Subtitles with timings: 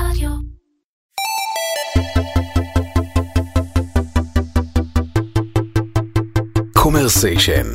[0.00, 0.30] רדיו.
[6.72, 7.66] Commersation.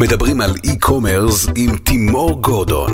[0.00, 2.92] מדברים על e-commerce עם תימור גורדון.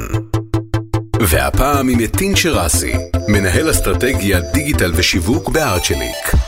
[1.21, 2.93] והפעם עם יטין שרסי,
[3.29, 6.44] מנהל אסטרטגיה, דיגיטל ושיווק בארצ'ליק.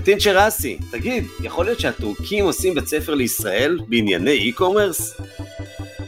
[0.00, 5.22] נתין שרסי, תגיד, יכול להיות שהטורקים עושים בית ספר לישראל בענייני e-commerce?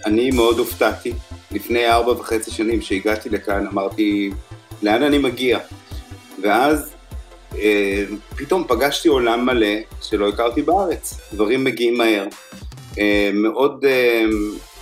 [0.06, 1.12] אני מאוד הופתעתי.
[1.50, 4.30] לפני ארבע וחצי שנים שהגעתי לכאן אמרתי,
[4.82, 5.58] לאן אני מגיע?
[6.42, 6.94] ואז
[7.58, 8.04] אה,
[8.36, 11.20] פתאום פגשתי עולם מלא שלא הכרתי בארץ.
[11.32, 12.26] דברים מגיעים מהר.
[12.98, 14.24] אה, מאוד אה,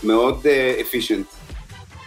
[0.03, 0.47] מאוד
[0.81, 1.27] אפישנט.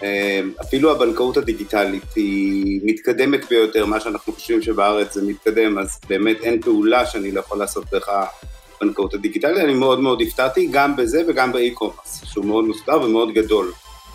[0.03, 6.37] אה, אפילו הבנקאות הדיגיטלית היא מתקדמת ביותר, מה שאנחנו חושבים שבארץ זה מתקדם, אז באמת
[6.41, 9.57] אין פעולה שאני לא יכול לעשות דרך הבנקאות הדיגיטלית.
[9.57, 13.71] אני מאוד מאוד הפתעתי גם בזה וגם באי-קומרס, שהוא מאוד מסודר ומאוד גדול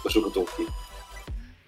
[0.07, 0.63] בשוק הטורקי.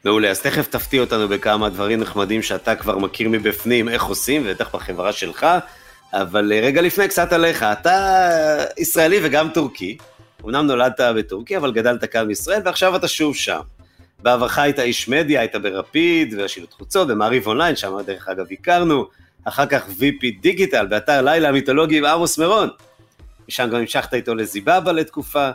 [0.04, 4.74] מעולה, אז תכף תפתיע אותנו בכמה דברים נחמדים שאתה כבר מכיר מבפנים, איך עושים, ובטח
[4.74, 5.46] בחברה שלך,
[6.12, 8.18] אבל אה, רגע לפני קצת עליך, אתה
[8.78, 9.98] ישראלי וגם טורקי,
[10.44, 13.60] אמנם נולדת בטורקיה, אבל גדלת כאן בישראל, ועכשיו אתה שוב שם.
[14.22, 19.06] בעברך היית איש מדיה, היית ברפיד, ושילוט חוצות, במעריב אונליין, שם דרך אגב הכרנו,
[19.44, 22.68] אחר כך VP דיגיטל, באתר לילה המיתולוגי עם עמוס מירון.
[23.48, 25.50] משם גם המשכת איתו לזיבאבא לתקופה,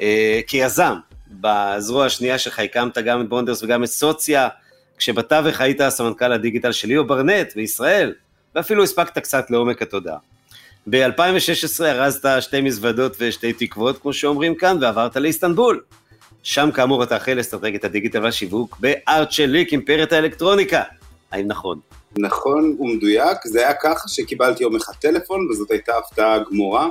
[0.00, 0.94] אה, כיזם,
[1.40, 4.48] בזרוע השנייה שלך הקמת גם את בונדרס וגם את סוציה,
[4.98, 8.14] כשבתווך היית סמנכ"ל הדיגיטל של ליאו ברנט בישראל,
[8.54, 10.16] ואפילו הספקת קצת לעומק התודעה.
[10.90, 15.80] ב-2016 ארזת שתי מזוודות ושתי תקוות, כמו שאומרים כאן, ועברת לאיסטנבול.
[16.42, 20.82] שם כאמור אתה אחראי לאסטרטגיית הדיגיטל והשיווק בארצ'ליק, אימפריית האלקטרוניקה.
[21.30, 21.80] האם נכון?
[22.18, 26.88] נכון ומדויק, זה היה ככה שקיבלתי יום אחד טלפון, וזאת הייתה הפתעה גמורה.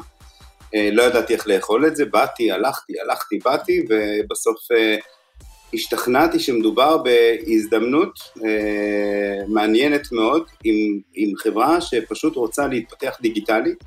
[0.75, 4.95] אה, לא ידעתי איך לאכול את זה, באתי, הלכתי, הלכתי, באתי, ובסוף אה,
[5.73, 13.83] השתכנעתי שמדובר בהזדמנות אה, מעניינת מאוד עם, עם חברה שפשוט רוצה להתפתח דיגיטלית,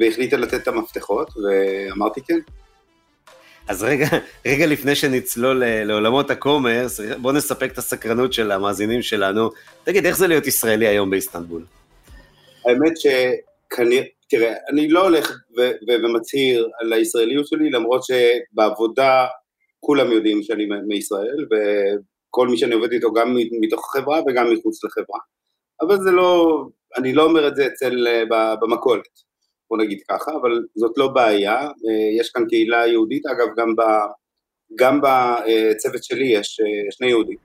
[0.00, 2.38] והחליטה לתת את המפתחות, ואמרתי כן.
[3.68, 4.06] אז רגע,
[4.46, 9.50] רגע לפני שנצלול לעולמות הקומרס, בוא נספק את הסקרנות של המאזינים שלנו.
[9.84, 11.64] תגיד, איך זה להיות ישראלי היום באיסטנבול?
[12.66, 15.38] האמת שכנראה, תראה, אני לא הולך
[15.88, 19.26] ומצהיר על הישראליות שלי, למרות שבעבודה
[19.80, 25.18] כולם יודעים שאני מישראל, וכל מי שאני עובד איתו גם מתוך החברה וגם מחוץ לחברה.
[25.80, 26.62] אבל זה לא,
[26.98, 28.06] אני לא אומר את זה אצל,
[28.60, 29.27] במכולת.
[29.70, 33.82] בוא נגיד ככה, אבל זאת לא בעיה, אה, יש כאן קהילה יהודית, אגב, גם, ב,
[34.78, 37.38] גם בצוות שלי יש אה, שני יהודים.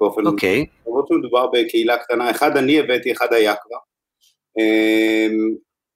[0.00, 0.26] באופן...
[0.26, 0.62] אוקיי.
[0.62, 0.86] Okay.
[0.86, 3.78] למרות שמדובר בקהילה קטנה, אחד אני הבאתי, אחד היה כבר.
[4.58, 5.54] אמ,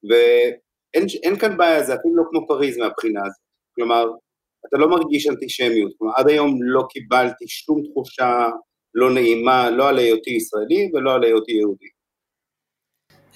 [0.08, 3.38] ואין כאן בעיה, זה אפילו לא כמו פריז מהבחינה הזאת.
[3.74, 4.04] כלומר,
[4.68, 5.92] אתה לא מרגיש אנטישמיות.
[5.98, 8.46] כלומר, עד היום לא קיבלתי שום תחושה
[8.94, 11.86] לא נעימה, לא על היותי ישראלי ולא על היותי יהודי.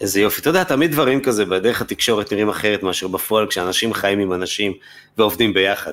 [0.03, 0.41] איזה יופי.
[0.41, 4.73] אתה יודע, תמיד דברים כזה בדרך התקשורת נראים אחרת מאשר בפועל כשאנשים חיים עם אנשים
[5.19, 5.93] ועובדים ביחד.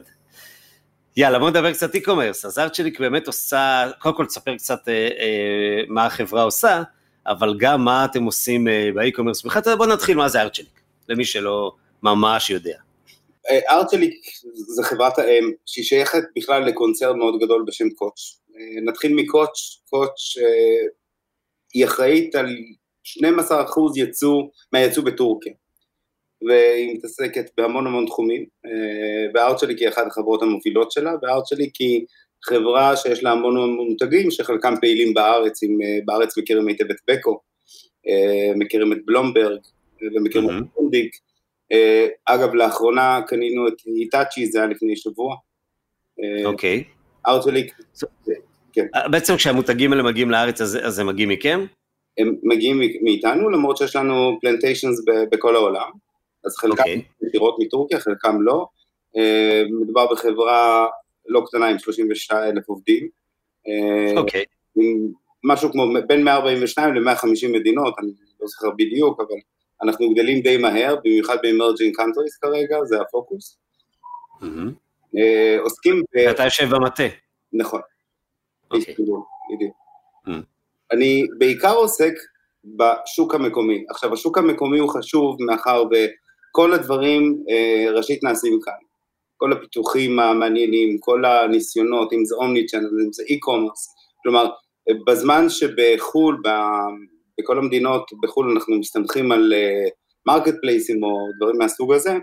[1.18, 2.48] יאללה, בוא נדבר קצת e-commerce.
[2.48, 6.84] אז ארצ'ליק באמת עושה, קודם כל תספר קצת אה, אה, מה החברה עושה,
[7.28, 9.44] אבל גם מה אתם עושים אה, באי-קומרס.
[9.44, 11.72] בכלל, בוא נתחיל מה זה ארצ'ליק, למי שלא
[12.04, 12.78] ממש יודע.
[13.50, 14.16] אה, ארצ'ליק
[14.76, 18.38] זה חברת האם, שהיא שייכת בכלל לקונצרן מאוד גדול בשם קוטש.
[18.56, 20.88] אה, נתחיל מקוטש, קוטש אה,
[21.74, 22.56] היא אחראית על
[23.18, 23.22] 12%
[23.96, 24.44] יצוא
[24.74, 25.54] מהיצוא בטורקיה,
[26.48, 28.46] והיא מתעסקת בהמון המון תחומים,
[29.34, 32.06] וארצ'ליק היא אחת החברות המובילות שלה, וארצ'ליק היא
[32.46, 37.40] חברה שיש לה המון המון מותגים, שחלקם פעילים בארץ, עם, בארץ מכירים היטב את בקו,
[38.56, 39.60] מכירים את בלומברג,
[40.16, 41.16] ומכירים את פונדיק.
[42.26, 45.36] אגב, לאחרונה קנינו את היטאצ'י, זה היה לפני שבוע.
[46.46, 46.84] אוקיי.
[47.28, 47.74] ארצ'ליק,
[48.74, 48.86] כן.
[49.12, 51.66] בעצם כשהמותגים האלה מגיעים לארץ, אז הם מגיעים מכם?
[52.20, 55.90] הם מגיעים מאיתנו, למרות שיש לנו פלנטיישנס בכל העולם,
[56.46, 56.80] אז חלקם okay.
[56.80, 57.02] אוקיי.
[57.28, 58.68] ישירות מטורקיה, חלקם לא.
[59.18, 60.88] אה, מדובר בחברה
[61.28, 63.10] לא קטנה עם 32 אלף עובדים.
[63.68, 64.44] אה, אוקיי.
[64.78, 64.82] Okay.
[65.44, 68.12] משהו כמו בין 142 ל-150 מדינות, אני
[68.42, 69.36] לא זוכר בדיוק, אבל
[69.84, 73.58] אנחנו גדלים די מהר, במיוחד ב-emerging countries כרגע, זה הפוקוס.
[74.42, 75.18] Mm-hmm.
[75.60, 76.28] עוסקים ב...
[76.28, 77.04] ואתה יושב במטה.
[77.54, 77.82] נכון.
[78.72, 78.96] אוקיי.
[79.54, 79.76] בדיוק.
[80.28, 80.59] ממ.
[80.92, 82.14] אני בעיקר עוסק
[82.78, 83.84] בשוק המקומי.
[83.90, 88.74] עכשיו, השוק המקומי הוא חשוב מאחר וכל הדברים אה, ראשית נעשים כאן.
[89.38, 93.88] כל הפיתוחים המעניינים, כל הניסיונות, אם זה omni-channel, אם זה e-commerce.
[94.24, 94.50] כלומר,
[95.08, 96.42] בזמן שבחו"ל,
[97.40, 99.54] בכל המדינות בחו"ל אנחנו מסתמכים על
[100.28, 101.10] market אה, place ים או
[101.40, 102.18] דברים מהסוג הזה,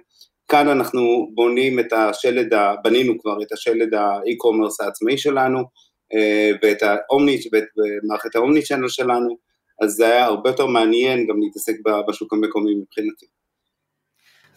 [0.49, 2.55] כאן אנחנו בונים את השלד,
[2.85, 5.59] בנינו כבר את השלד ה e-commerce העצמאי שלנו,
[6.63, 7.65] ואת ה omni, ואת
[8.09, 9.37] מערכת ה omni-channel שלנו,
[9.83, 11.75] אז זה היה הרבה יותר מעניין גם להתעסק
[12.09, 13.27] בשוק המקומי מבחינתי.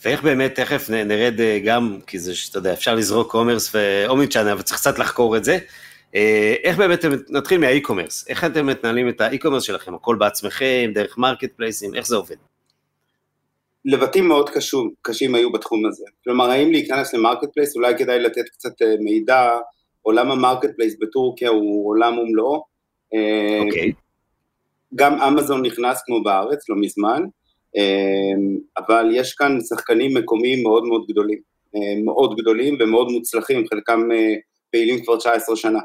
[0.03, 4.49] ואיך באמת, תכף נרד אה, גם, כי זה, שאתה יודע, אפשר לזרוק commerce ו omni-channel,
[4.49, 5.57] אבל צריך קצת לחקור את זה.
[6.15, 10.91] אה, איך באמת, נתחיל מה e-commerce, איך אתם מתנהלים את ה e-commerce שלכם, הכל בעצמכם,
[10.93, 12.35] דרך marketplace ים, איך זה עובד?
[13.85, 16.05] לבטים מאוד קשים, קשים היו בתחום הזה.
[16.23, 19.57] כלומר, האם להיכנס ל marketplace, אולי כדאי לתת קצת מידע
[20.09, 22.63] עולם ה marketplace בטורקיה הוא עולם ומלואו.
[23.13, 23.91] אה, אוקיי.
[24.95, 27.23] גם אמזון נכנס כמו בארץ, לא מזמן,
[27.77, 28.33] אה,
[28.77, 31.39] אבל יש כאן שחקנים מקומיים מאוד מאוד גדולים,
[31.75, 34.09] אה, מאוד גדולים ומאוד מוצלחים, חלקם
[34.71, 35.79] פעילים כבר 19 שנה.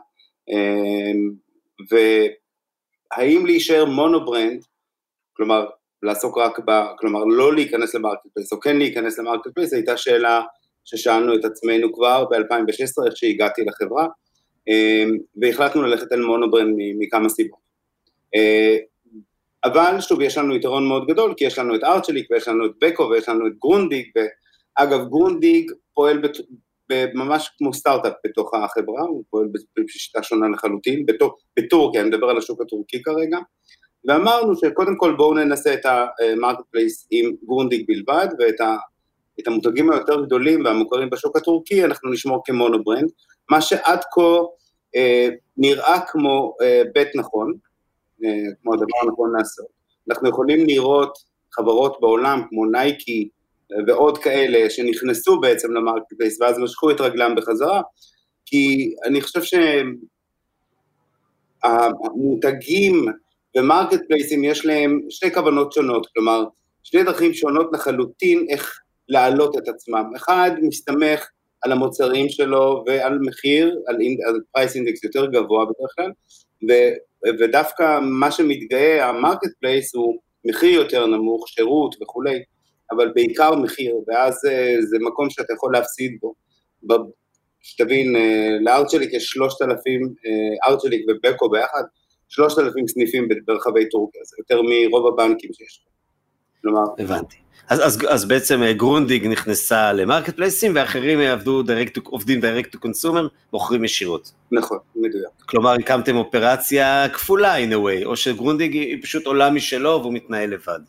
[1.90, 4.64] והאם להישאר monobrand,
[5.36, 5.66] כלומר,
[6.02, 6.70] לעסוק רק ב...
[6.98, 10.42] כלומר, לא להיכנס ל marketplace, או כן להיכנס ל marketplace, הייתה שאלה
[10.84, 14.06] ששאלנו את עצמנו כבר ב-2016, איך שהגעתי לחברה,
[14.68, 17.58] אמ, והחלטנו ללכת אל monobrand מכמה סיבות.
[18.34, 18.76] אה,
[19.64, 22.70] אבל שוב, יש לנו יתרון מאוד גדול, כי יש לנו את ארצ'ליק, ויש לנו את
[22.80, 26.36] בקו, ויש לנו את גרונדיג, ואגב, גרונדיג פועל בת...
[27.14, 29.46] ממש כמו סטארט-אפ בתוך החברה, הוא פועל
[29.84, 31.06] בשיטה שונה לחלוטין,
[31.56, 33.38] בטורקיה, אני מדבר על השוק הטורקי כרגע,
[34.08, 38.60] ואמרנו שקודם כל בואו ננסה את ה marketplace עם גרונדיג בלבד, ואת.
[39.40, 43.10] את המותגים היותר גדולים והמוכרים בשוק הטורקי, אנחנו נשמור כ monobrand,
[43.50, 44.20] מה שעד כה
[44.96, 47.52] אה, נראה כמו אה, בית נכון,
[48.24, 49.66] אה, כמו הדבר הנכון לעשות.
[50.10, 51.18] אנחנו יכולים לראות
[51.52, 53.28] חברות בעולם כמו נייקי
[53.72, 57.82] אה, ועוד כאלה שנכנסו בעצם ל marketplace ואז משכו את רגלם בחזרה,
[58.46, 59.40] כי אני חושב
[61.62, 63.06] שהמותגים
[63.56, 66.44] ו marketplace ים יש להם שתי כוונות שונות, כלומר,
[66.82, 70.04] שני דרכים שונות לחלוטין איך להעלות את עצמם.
[70.16, 71.26] אחד מסתמך
[71.62, 73.96] על המוצרים שלו ועל מחיר, על,
[74.26, 76.10] על price index יותר גבוה בדרך כלל,
[76.68, 76.72] ו,
[77.40, 82.42] ודווקא מה שמתגאה, ה marketplace הוא מחיר יותר נמוך, שירות וכולי,
[82.90, 86.34] אבל בעיקר מחיר, ואז זה, אה, זה מקום שאתה יכול להפסיד בו.
[87.60, 91.82] שתבין, אה, לארצ'ליק יש שלושת אלפים, אה, ארצ'ליק ובקו ביחד,
[92.28, 95.84] שלושת אלפים סניפים ברחבי טורקיה, זה יותר מרוב הבנקים שיש.
[96.64, 96.84] כלומר...
[96.98, 97.36] הבנתי.
[97.68, 102.76] אז, אז, אז בעצם אה, גרונדיג נכנסה ל marketplaceים ואחרים עבדו direct to, עובדים direct
[102.76, 104.32] to consumer, מוכרים ישירות.
[104.52, 105.28] נכון, מדויק.
[105.46, 110.50] כלומר, הקמתם אופרציה כפולה in a way, או שגרונדיג היא פשוט עולם משלו והוא מתנהל
[110.50, 110.80] לבד.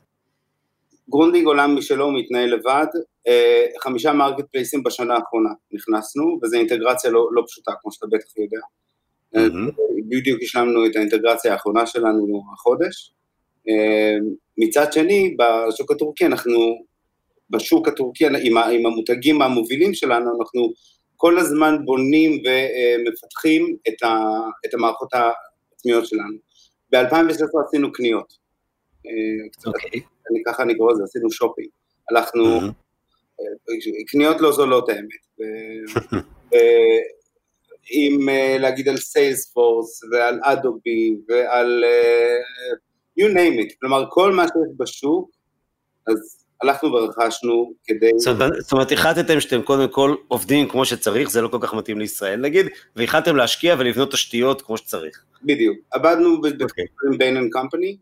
[1.10, 2.88] גרונדיג עולם משלו, הוא מתנהל לבד.
[3.28, 8.66] אה, חמישה marketplaceים בשנה האחרונה נכנסנו, וזו אינטגרציה לא, לא פשוטה, כמו שאתה בטח יודע.
[9.36, 9.72] Mm-hmm.
[10.10, 13.12] בדיוק השלמנו את האינטגרציה האחרונה שלנו החודש.
[14.58, 16.86] מצד שני, בשוק הטורקי אנחנו,
[17.50, 20.74] בשוק הטורקי, עם, עם המותגים המובילים שלנו, אנחנו
[21.18, 24.18] כל הזמן בונים ומפתחים את, ה,
[24.66, 26.38] את המערכות העצמיות שלנו.
[26.92, 28.34] ב-2016 עשינו קניות.
[29.66, 29.90] אוקיי.
[29.90, 30.04] Okay.
[30.32, 31.68] אני ככה אני קורא לזה, עשינו שופינג.
[32.10, 34.06] הלכנו, mm-hmm.
[34.08, 35.44] קניות לא זולות האמת.
[37.92, 38.20] אם
[38.62, 41.84] להגיד על סיילספורס ועל אדובי ועל
[43.20, 45.30] you name it, כלומר כל מה שיש בשוק,
[46.08, 48.12] אז הלכנו ורכשנו כדי...
[48.60, 52.40] זאת אומרת, החלטתם שאתם קודם כל עובדים כמו שצריך, זה לא כל כך מתאים לישראל
[52.40, 52.66] נגיד,
[52.96, 55.24] והחלטתם להשקיע ולבנות תשתיות כמו שצריך.
[55.44, 56.42] בדיוק, עבדנו
[57.12, 57.98] עם ביין אנד קמפני,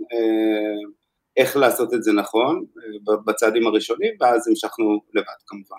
[1.37, 2.65] איך לעשות את זה נכון,
[3.09, 5.77] אה, בצעדים הראשונים, ואז המשכנו לבד כמובן.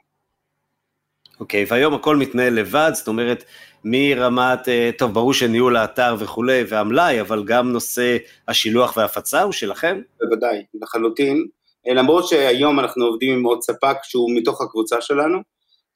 [1.40, 3.44] אוקיי, okay, והיום הכל מתנהל לבד, זאת אומרת,
[3.84, 8.16] מרמת, אה, טוב, ברור שניהול האתר וכולי, והמלאי, אבל גם נושא
[8.48, 10.00] השילוח וההפצה הוא שלכם?
[10.20, 11.46] בוודאי, לחלוטין.
[11.88, 15.38] אה, למרות שהיום אנחנו עובדים עם עוד ספק שהוא מתוך הקבוצה שלנו,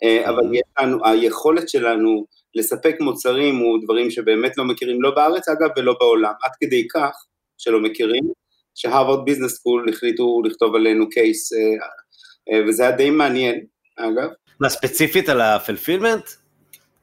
[0.02, 5.49] אה, אבל יש לנו, היכולת שלנו לספק מוצרים הוא דברים שבאמת לא מכירים לא בארץ,
[5.49, 7.11] אגב, ולא בעולם, עד כדי כך
[7.59, 8.25] שלא מכירים,
[8.75, 11.50] ש Harvard Business School החליטו לכתוב עלינו case,
[12.68, 13.64] וזה היה די מעניין,
[13.97, 14.28] אגב.
[14.60, 16.30] מה, ספציפית על ה fulfillment?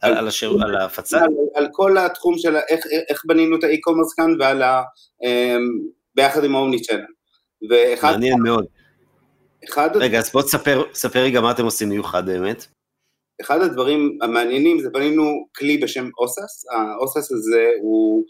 [0.01, 1.19] על, על, השיר, על ההפצה?
[1.19, 4.81] על, על כל התחום של איך, איך בנינו את ה e-commerce כאן ועל ה...
[5.24, 5.79] אמ,
[6.15, 7.05] ביחד עם ה omni-channel.
[8.01, 8.65] מעניין מאוד.
[9.69, 9.89] אחד...
[9.95, 12.65] רגע, אז בוא תספר, תספר רגע מה אתם עושים מיוחד באמת.
[13.41, 18.24] אחד הדברים המעניינים זה בנינו כלי בשם אוסס, האוסס הזה הוא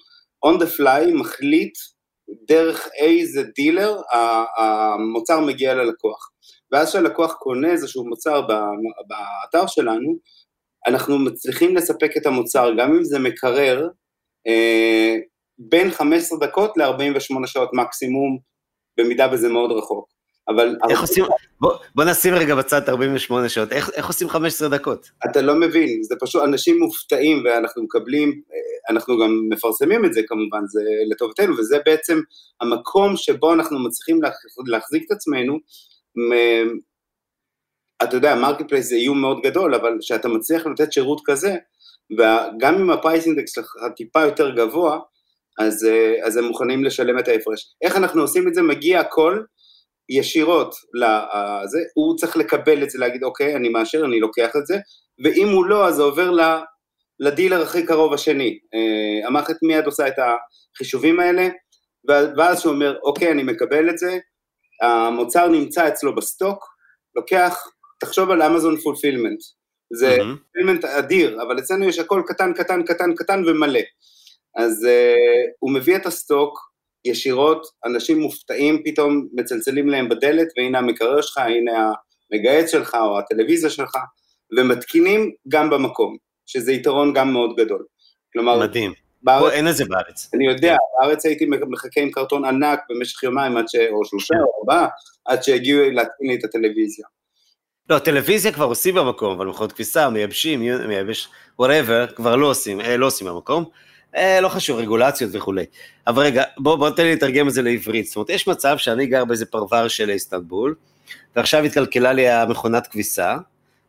[0.46, 1.77] on the fly מחליט
[2.48, 4.01] דרך איזה דילר
[4.58, 6.32] המוצר מגיע ללקוח.
[6.72, 8.41] ואז כשהלקוח קונה איזשהו מוצר
[9.08, 10.17] באתר שלנו,
[10.88, 13.88] אנחנו מצליחים לספק את המוצר, גם אם זה מקרר,
[14.48, 15.15] אה,
[15.58, 18.38] בין 15 דקות ל-48 שעות מקסימום,
[18.98, 20.14] במידה וזה מאוד רחוק.
[20.48, 20.75] אבל...
[20.90, 21.25] איך עושים,
[21.62, 25.10] בוא, בוא נשים רגע בצד 48 שעות, איך, איך עושים 15 דקות?
[25.32, 28.42] אתה לא מבין, זה פשוט, אנשים מופתעים ואנחנו מקבלים,
[28.90, 32.20] אנחנו גם מפרסמים את זה כמובן, זה לטובתנו, וזה בעצם
[32.62, 34.20] המקום שבו אנחנו מצליחים
[34.68, 35.60] להחזיק את עצמנו,
[38.04, 41.56] אתה יודע, marketplace זה איום מאוד גדול, אבל כשאתה מצליח לתת שירות כזה,
[42.12, 45.00] וגם אם ה price index שלך טיפה יותר גבוה,
[45.60, 45.88] אז,
[46.24, 47.75] אז הם מוכנים לשלם את ההפרש.
[47.82, 48.62] איך אנחנו עושים את זה?
[48.62, 49.42] מגיע הכל
[50.10, 54.78] ישירות לזה, הוא צריך לקבל את זה, להגיד אוקיי, אני מאשר, אני לוקח את זה,
[55.24, 56.32] ואם הוא לא, אז זה עובר
[57.20, 58.60] לדילר הכי קרוב השני.
[58.74, 61.48] אה, המערכת מיד עושה את החישובים האלה,
[62.38, 64.18] ואז שהוא אומר, אוקיי, אני מקבל את זה,
[64.82, 66.65] המוצר נמצא אצלו ב stock,
[67.16, 67.68] לוקח,
[68.00, 69.39] תחשוב על Amazon fulfillment,
[69.94, 71.00] זה fulfillment mm-hmm.
[71.00, 73.80] אדיר, אבל אצלנו יש הכל קטן, קטן, קטן, קטן ומלא.
[74.58, 76.60] אז uh, הוא מביא את הסטוק,
[77.06, 81.92] ישירות, אנשים מופתעים פתאום מצלצלים להם בדלת, והנה המקרר שלך, הנה
[82.32, 83.96] המגהץ שלך או הטלוויזיה שלך,
[84.58, 87.86] ומתקינים גם במקום, שזה יתרון גם מאוד גדול.
[88.34, 88.60] כלומר...
[88.60, 88.94] מדהים.
[89.24, 90.30] בארץ, פה אין את זה בארץ.
[90.34, 93.76] אני יודע, בארץ הייתי מחכה עם קרטון ענק במשך יומיים, עד ש...
[93.76, 94.88] או שלושה או ארבעה,
[95.26, 97.06] עד שהגיעו להתקין לי את הטלוויזיה.
[97.90, 101.30] לא, טלוויזיה כבר עושים במקום, אבל מכונות כביסה, מייבשים, מייבש,
[101.62, 103.66] whatever, כבר לא עושים, אה, לא עושים במקום.
[104.15, 105.65] אה, לא חשוב, רגולציות וכולי.
[106.07, 108.05] אבל רגע, בוא, בוא תן לי לתרגם את זה לעברית.
[108.05, 110.75] זאת אומרת, יש מצב שאני גר באיזה פרבר של איסטנבול,
[111.36, 113.38] ועכשיו התקלקלה לי המכונת כביסה,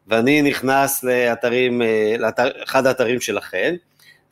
[0.08, 3.74] ואני נכנס לאתרים, אה, לאחד האתרים שלכם,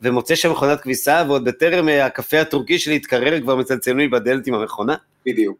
[0.01, 4.47] ומוצא שם מכונת כביסה, ועוד בטרם אה, הקפה הטורקי שלי התקרר, כבר מצלצלים לי בדלת
[4.47, 4.95] עם המכונה?
[5.25, 5.57] בדיוק.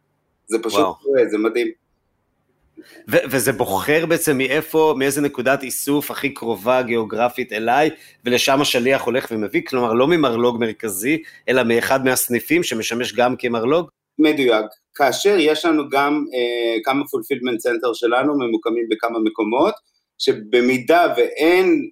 [0.47, 0.95] זה פשוט, וואו.
[1.31, 1.84] זה מדהים.
[3.09, 7.89] ו- וזה בוחר בעצם מאיפה, מאיזה נקודת איסוף הכי קרובה גיאוגרפית אליי,
[8.25, 13.89] ולשם השליח הולך ומביא, כלומר לא ממרלוג מרכזי, אלא מאחד מהסניפים שמשמש גם כמרלוג?
[14.19, 14.65] מדויק.
[14.95, 19.73] כאשר יש לנו גם אה, כמה fulfillment center שלנו, ממוקמים בכמה מקומות,
[20.17, 21.89] שבמידה ואין,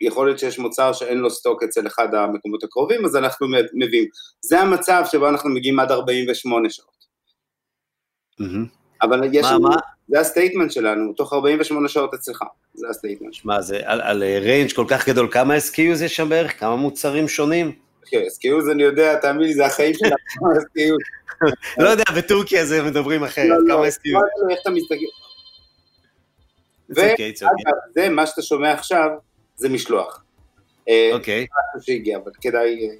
[0.00, 4.08] יכול להיות שיש מוצר שאין לו stock אצל אחד המקומות הקרובים, אז אנחנו מביאים.
[4.44, 7.00] זה המצב שבו אנחנו מגיעים עד 48 שעות.
[8.40, 8.79] Mm-hmm.
[9.02, 9.76] אבל יש מה, לנו, מה?
[10.08, 12.42] זה ה statement שלנו, תוך 48 שעות אצלך,
[12.74, 13.34] זה ה statement.
[13.44, 16.60] מה זה, על, על range כל כך גדול, כמה SKUs יש שם בערך?
[16.60, 17.72] כמה מוצרים שונים?
[18.06, 20.16] כן, SKUs אני יודע, תאמין לי, זה החיים שלנו,
[20.56, 21.20] SKUs.
[21.84, 24.12] לא יודע, בטורקיה זה מדברים אחרת, לא, כמה SKUs.
[24.12, 25.04] לא, לא, איך אתה מסתכל.
[26.90, 29.08] ואגב, זה מה שאתה שומע עכשיו,
[29.56, 30.24] זה משלוח.
[30.88, 31.46] אה, אוקיי.
[31.76, 32.88] משהו שהגיע, אבל כדאי...
[32.88, 32.94] אה,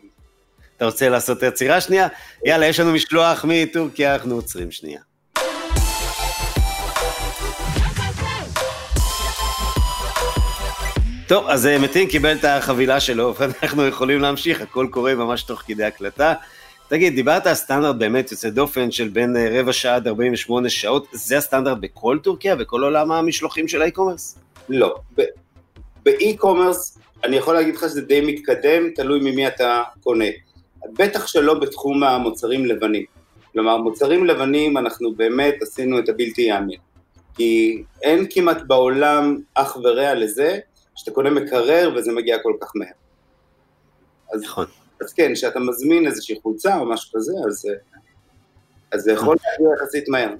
[0.76, 2.09] אתה רוצה לעשות עצירה שנייה?
[2.45, 5.00] יאללה, יש לנו משלוח מטורקיה, אנחנו עוצרים שנייה.
[11.31, 15.63] טוב, אז אה, מתין קיבל את החבילה שלו, ואנחנו יכולים להמשיך, הכל קורה ממש תוך
[15.67, 16.35] כדי הקלטה.
[16.89, 21.07] תגיד, דיברת על סטנדרט באמת יוצא דופן של בין אה, רבע שעה עד 48 שעות,
[21.13, 24.39] זה הסטנדרט בכל טורקיה, בכל עולם המשלוחים של האי-קומרס?
[24.69, 24.95] לא.
[26.03, 30.29] באי-קומרס, אני יכול להגיד לך שזה די מתקדם, תלוי ממי אתה קונה.
[30.99, 33.05] בטח שלא בתחום המוצרים לבנים.
[33.53, 36.79] כלומר, מוצרים לבנים, אנחנו באמת עשינו את הבלתי יאמין.
[37.37, 40.59] כי אין כמעט בעולם אח ורע לזה,
[41.00, 42.88] שאתה קונה מקרר וזה מגיע כל כך מהר.
[44.33, 44.66] אז, נכון.
[45.00, 47.66] אז כן, כשאתה מזמין איזושהי חולצה או משהו כזה, אז,
[48.92, 50.35] אז זה יכול להגיע יחסית מהר.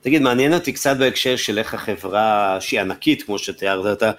[0.00, 4.10] תגיד, מעניין אותי קצת בהקשר של איך החברה, שהיא ענקית, כמו שתיארת, אתה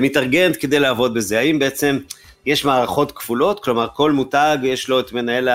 [0.00, 1.38] מתארגנת כדי לעבוד בזה.
[1.38, 1.98] האם בעצם
[2.46, 3.64] יש מערכות כפולות?
[3.64, 5.48] כלומר, כל מותג יש לו את מנהל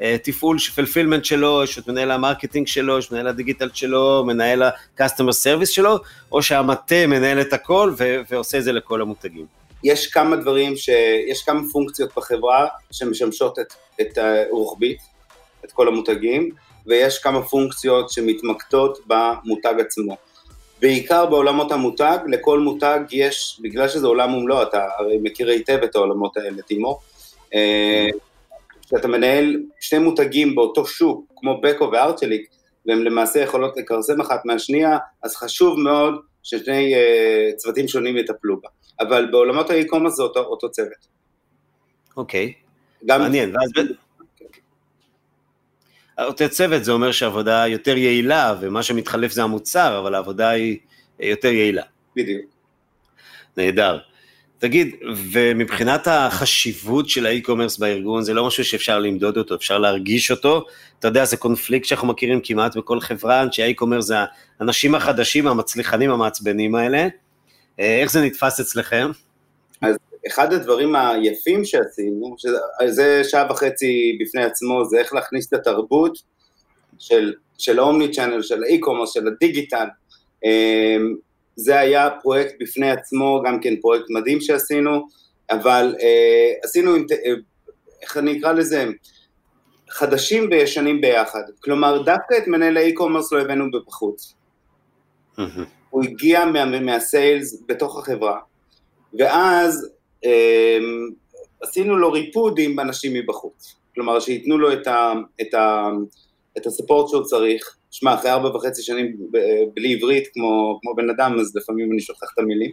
[0.00, 5.32] התפעול, fulfillment שלו, יש את מנהל ה marketing שלו, יש מנהל הדיגיטל שלו, מנהל ה-customer
[5.44, 5.98] service שלו,
[6.32, 9.46] או שהמטה מנהל את הכל ו- ועושה את זה לכל המותגים.
[9.84, 10.88] יש כמה דברים, ש...
[11.28, 14.98] יש כמה פונקציות בחברה שמשמשות את, את הרוחבית,
[15.64, 16.50] את כל המותגים,
[16.86, 20.16] ויש כמה פונקציות שמתמקדות במותג עצמו.
[20.80, 25.96] בעיקר בעולמות המותג, לכל מותג יש, בגלל שזה עולם ומלואו, אתה הרי מכיר היטב את
[25.96, 27.00] העולמות האלה, תימור,
[27.54, 28.08] אה,
[28.94, 32.46] כשאתה מנהל שני מותגים באותו שוק, כמו בקו וארצ'ליק,
[32.86, 38.68] והם למעשה יכולות לכרסם אחת מהשנייה, אז חשוב מאוד ששני uh, צוותים שונים יטפלו בה.
[39.00, 41.08] אבל בעולמות האי-קומרס זה אותו, אותו צוות.
[42.16, 43.04] אוקיי, okay.
[43.06, 43.20] גם...
[43.20, 43.86] מעניין, ואז...
[46.18, 50.78] אותו צוות זה אומר שהעבודה יותר יעילה, ומה שמתחלף זה המוצר, אבל העבודה היא
[51.20, 51.82] יותר יעילה.
[52.16, 52.50] בדיוק.
[53.56, 53.98] נהדר.
[54.58, 54.94] תגיד,
[55.32, 60.64] ומבחינת החשיבות של האי-קומרס בארגון, זה לא משהו שאפשר למדוד אותו, אפשר להרגיש אותו.
[60.98, 64.14] אתה יודע, זה קונפליקט שאנחנו מכירים כמעט בכל חברה, אנשי האי-קומרס זה
[64.60, 67.08] האנשים החדשים, המצליחנים, המעצבנים האלה.
[67.80, 69.10] אה, איך זה נתפס אצלכם?
[69.82, 69.96] אז
[70.26, 76.18] אחד הדברים היפים שעשינו, שזה שעה וחצי בפני עצמו, זה איך להכניס את התרבות
[76.98, 79.86] של, של ה omni-channel, של ה e-commerce, של הדיגיטל.
[81.56, 85.06] זה היה פרויקט בפני עצמו, גם כן פרויקט מדהים שעשינו,
[85.50, 87.32] אבל אה, עשינו, אה,
[88.02, 88.86] איך אני אקרא לזה,
[89.90, 91.42] חדשים וישנים ביחד.
[91.60, 94.34] כלומר, דווקא את מנהל ה e-commerce לא הבאנו בחוץ.
[95.90, 98.38] הוא הגיע מה, מהסיילס בתוך החברה,
[99.18, 99.90] ואז
[100.24, 100.78] אה,
[101.62, 103.76] עשינו לו ריפוד עם אנשים מבחוץ.
[103.94, 105.88] כלומר, שייתנו לו את, ה, את, ה,
[106.58, 107.76] את הספורט שהוא צריך.
[107.90, 109.16] שמע, אחרי ארבע וחצי שנים
[109.74, 112.70] בלי עברית, כמו, כמו בן אדם, אז לפעמים אני שוכח את המילים,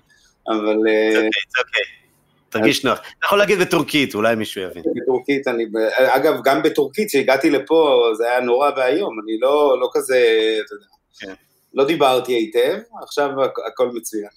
[0.47, 0.77] אבל...
[1.13, 2.01] זה אוקיי, זה אוקיי.
[2.49, 2.99] תרגיש נוח.
[2.99, 4.83] אתה יכול להגיד בטורקית, אולי מישהו יבין.
[4.95, 5.65] בטורקית, אני...
[5.97, 10.17] אגב, גם בטורקית, כשהגעתי לפה, זה היה נורא ואיום, אני לא, לא כזה,
[10.65, 10.85] אתה יודע,
[11.19, 11.33] כן.
[11.73, 13.29] לא דיברתי היטב, עכשיו
[13.67, 14.29] הכל מצוין.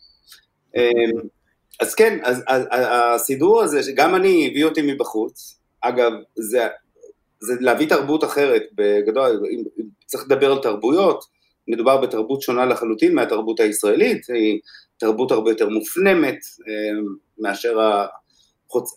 [0.76, 1.28] אמ,
[1.80, 6.66] אז כן, אז, אז הסידור הזה, שגם אני, הביא אותי מבחוץ, אגב, זה,
[7.46, 9.62] זה להביא תרבות אחרת, בגדול, אם
[10.06, 11.24] צריך לדבר על תרבויות,
[11.68, 14.60] מדובר בתרבות שונה לחלוטין מהתרבות הישראלית, היא
[14.98, 18.06] תרבות הרבה יותר מופנמת אמ, מאשר ה...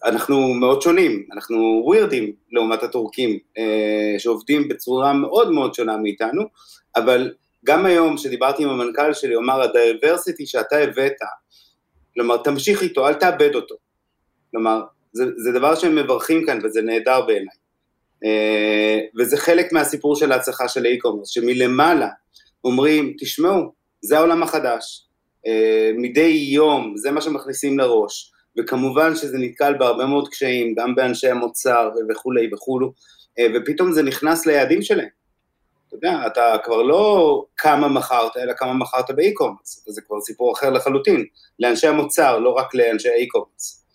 [0.06, 6.44] אנחנו מאוד שונים, אנחנו ווירדים לעומת הטורקים, אה, שעובדים בצורה מאוד מאוד שונה מאיתנו,
[6.96, 7.34] אבל
[7.66, 11.13] גם היום, כשדיברתי עם המנכ"ל שלי, הוא אמר, ה diversity שאתה הבאת,
[12.13, 13.75] כלומר, תמשיך איתו, אל תאבד אותו.
[14.51, 14.82] כלומר,
[15.13, 17.56] זה, זה דבר שהם מברכים כאן וזה נהדר בעיניי.
[18.26, 22.10] אה, וזה חלק מהסיפור של ההצלחה של ה e-commerce, שמלמעלה
[22.64, 23.72] אומרים, תשמעו,
[24.02, 25.08] זה העולם החדש.
[25.48, 28.32] אה, מדי יום, זה מה שמכניסים לראש.
[28.58, 32.94] וכמובן שזה נתקל בהרבה מאוד קשיים, גם באנשי המוצר וכולי וכולו,
[33.40, 35.08] אה, ופתאום זה נכנס ליעדים שלהם.
[35.88, 40.54] אתה יודע, אתה כבר לא כמה מכרת, אלא כמה מכרת ב e-commerce, וזה כבר סיפור
[40.54, 41.26] אחר לחלוטין,
[41.60, 43.86] לאנשי המוצר, לא רק לאנשי ה e-commerce.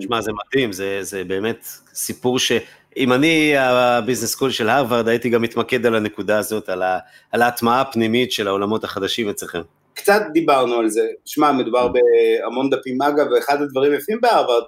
[0.00, 2.52] שמע, זה מדהים, זה, זה באמת סיפור ש...
[2.96, 6.98] אם אני ה business school של הרווארד, הייתי גם מתמקד על הנקודה הזאת, על, ה,
[7.32, 9.60] על ההטמעה הפנימית של העולמות החדשים אצלכם.
[9.94, 11.92] קצת דיברנו על זה, שמע, מדובר mm.
[11.92, 14.62] בהמון דפים אגב, ואחד הדברים יפים בהרווארד,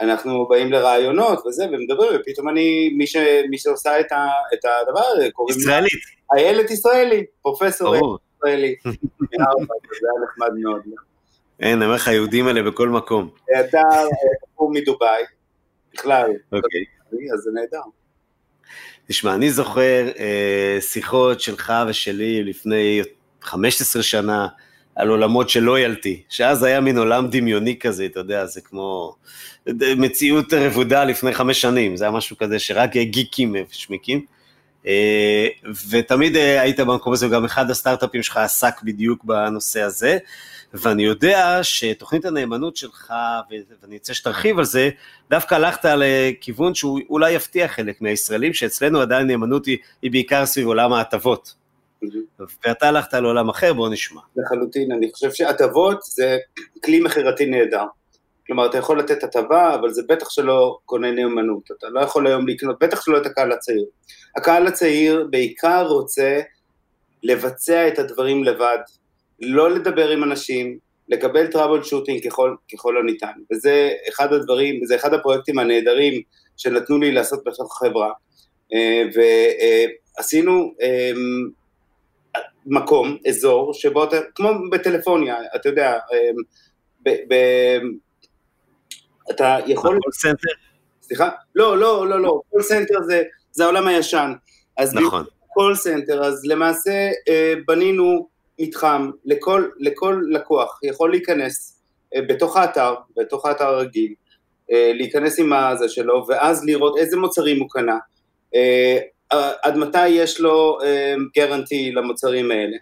[0.00, 3.16] אנחנו באים לרעיונות וזה, ומדברים, ופתאום אני, מי, ש,
[3.50, 5.92] מי שעושה את, ה, את הדבר הזה, קוראים ישראלית.
[6.34, 8.74] איילת ישראלי, פרופסור ישראלי,
[9.20, 10.80] זה היה נחמד מאוד.
[11.60, 13.30] אין, אני אומר לך, היהודים האלה בכל מקום.
[13.60, 13.82] אתה
[14.54, 15.22] בחור מדובאי,
[15.94, 16.30] בכלל.
[16.52, 16.84] אוקיי.
[17.34, 17.82] אז זה נהדר.
[19.08, 23.02] תשמע, אני זוכר אה, שיחות שלך ושלי לפני
[23.42, 24.48] 15 שנה
[24.94, 29.14] על עולמות של לויאלטי, שאז היה מין עולם דמיוני כזה, אתה יודע, זה כמו
[29.96, 34.24] מציאות רבודה לפני חמש שנים, זה היה משהו כזה שרק גיקים שמיקים.
[34.86, 35.48] אה,
[35.90, 40.18] ותמיד אה, היית במקום הזה, וגם אחד הסטארט-אפים שלך עסק בדיוק בנושא הזה.
[40.74, 43.12] ואני יודע שתוכנית הנאמנות שלך,
[43.82, 44.90] ואני רוצה שתרחיב על זה,
[45.30, 50.66] דווקא הלכת לכיוון שהוא אולי יפתיע חלק מהישראלים, שאצלנו עדיין נאמנות היא, היא בעיקר סביב
[50.66, 51.54] עולם ההטבות.
[52.66, 54.20] ואתה הלכת לעולם אחר, בוא נשמע.
[54.36, 56.38] לחלוטין, אני חושב שהטבות זה
[56.84, 57.84] כלי מכירתי נהדר.
[58.46, 61.70] כלומר, אתה יכול לתת הטבה, אבל זה בטח שלא קונה נאמנות.
[61.78, 63.84] אתה לא יכול היום לקנות, בטח שלא את הקהל הצעיר.
[64.36, 66.40] הקהל הצעיר בעיקר רוצה
[67.22, 68.78] לבצע את הדברים לבד,
[69.40, 73.32] לא לדבר עם אנשים, לקבל טראבל שוטינג ככל, ככל הניתן.
[73.52, 76.22] וזה אחד הדברים, זה אחד הפרויקטים הנהדרים
[76.56, 78.12] שנתנו לי לעשות בתוך החברה.
[78.74, 81.48] אה, ועשינו אמ,
[82.66, 86.42] מקום, אזור, שבו אתה, כמו בטלפוניה, אתה יודע, אמ,
[87.02, 87.34] ב, ב,
[89.30, 89.98] אתה יכול...
[90.02, 90.48] call center?
[91.02, 91.28] סליחה?
[91.54, 93.22] לא, לא, לא, לא, call center זה,
[93.52, 94.32] זה העולם הישן.
[94.76, 95.24] אז נכון.
[95.48, 101.78] call center, אז למעשה אה, בנינו מתחם לכל, לכל לקוח יכול להיכנס
[102.14, 104.14] אה, בתוך האתר, בתוך האתר הרגיל,
[104.72, 107.98] אה, להיכנס עם הזה שלו, ואז לראות איזה מוצרים הוא קנה,
[108.54, 108.98] אה,
[109.62, 110.78] עד מתי יש לו
[111.36, 112.76] guarantee למוצרים האלה,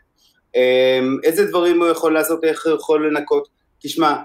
[1.24, 3.48] איזה דברים הוא יכול לעשות, איך הוא יכול לנקות.
[3.80, 4.16] תשמע,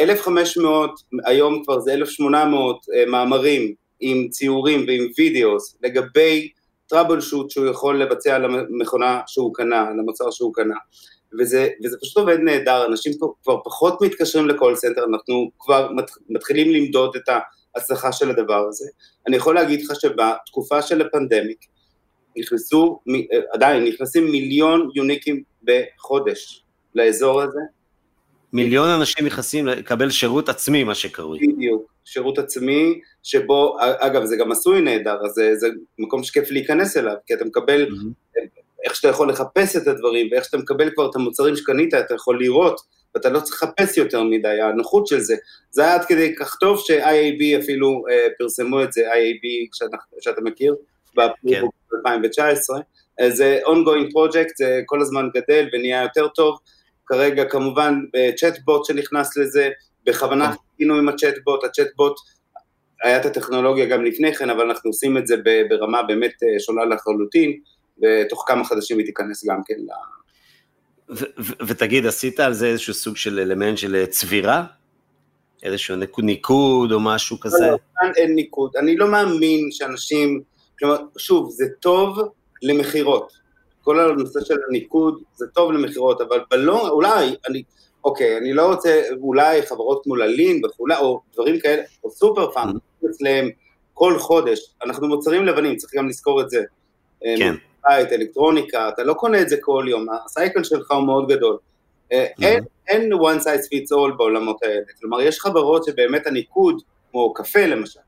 [0.00, 0.90] 1,500,
[1.24, 6.48] היום כבר זה 1,800 מאמרים עם ציורים ועם videos לגבי
[6.86, 10.74] troubleshoot שהוא יכול לבצע למכונה שהוא קנה, למוצר שהוא קנה.
[11.38, 15.90] וזה, וזה פשוט עובד נהדר, אנשים כבר פחות מתקשרים ל call center, אנחנו כבר
[16.28, 17.22] מתחילים למדוד את
[17.76, 18.84] ההצלחה של הדבר הזה.
[19.28, 21.58] אני יכול להגיד לך שבתקופה של הפנדמיק,
[22.36, 23.00] נכנסו,
[23.52, 27.60] עדיין נכנסים מיליון יוניקים בחודש לאזור הזה.
[28.52, 31.38] מיליון אנשים נכנסים לקבל שירות עצמי, מה שקרוי.
[31.38, 36.96] בדיוק, שירות עצמי, שבו, אגב, זה גם עשוי נהדר, אז זה, זה מקום שכיף להיכנס
[36.96, 38.40] אליו, כי אתה מקבל, mm-hmm.
[38.84, 42.40] איך שאתה יכול לחפש את הדברים, ואיך שאתה מקבל כבר את המוצרים שקנית, אתה יכול
[42.40, 42.80] לראות,
[43.14, 45.36] ואתה לא צריך לחפש יותר מדי, הנוחות של זה.
[45.70, 50.40] זה היה עד כדי כך טוב ש-IAB אפילו אה, פרסמו את זה, IAB שאתה, שאתה
[50.40, 50.74] מכיר,
[51.14, 51.66] באפריל כן.
[51.96, 52.78] 2019,
[53.28, 56.58] זה ongoing project, זה כל הזמן גדל ונהיה יותר טוב.
[57.06, 58.00] כרגע כמובן
[58.36, 59.70] צ'טבוט שנכנס לזה,
[60.06, 62.16] בכוונה חיכינו עם הצ'טבוט, הצ'טבוט
[63.02, 65.36] היה את הטכנולוגיה גם לפני כן, אבל אנחנו עושים את זה
[65.68, 67.60] ברמה באמת שונה לחלוטין,
[68.02, 69.88] ותוך כמה חודשים היא תיכנס גם כן ל...
[71.66, 74.64] ותגיד, עשית על זה איזשהו סוג של אלמנט של צבירה?
[75.62, 77.70] איזשהו ניקוד או משהו כזה?
[77.70, 78.76] לא, כאן אין ניקוד.
[78.76, 80.42] אני לא מאמין שאנשים,
[80.78, 82.18] כלומר, שוב, זה טוב
[82.62, 83.32] למכירות.
[83.82, 87.62] כל הנושא של הניקוד זה טוב למכירות, אבל בלא, אולי, אני,
[88.04, 92.74] אוקיי, אני לא רוצה, אולי חברות כמו ללין וכולי, או דברים כאלה, או סופר פאנק,
[92.76, 93.10] mm-hmm.
[93.10, 93.48] אצלם
[93.94, 96.62] כל חודש, אנחנו מוצרים לבנים, צריך גם לזכור את זה.
[97.20, 97.54] כן.
[97.84, 101.56] בית, אלקטרוניקה, אתה לא קונה את זה כל יום, ה cycle שלך הוא מאוד גדול.
[102.12, 102.44] אה, mm-hmm.
[102.44, 107.66] אין, אין one size fits all בעולמות האלה, כלומר יש חברות שבאמת הניקוד, כמו קפה
[107.66, 108.00] למשל,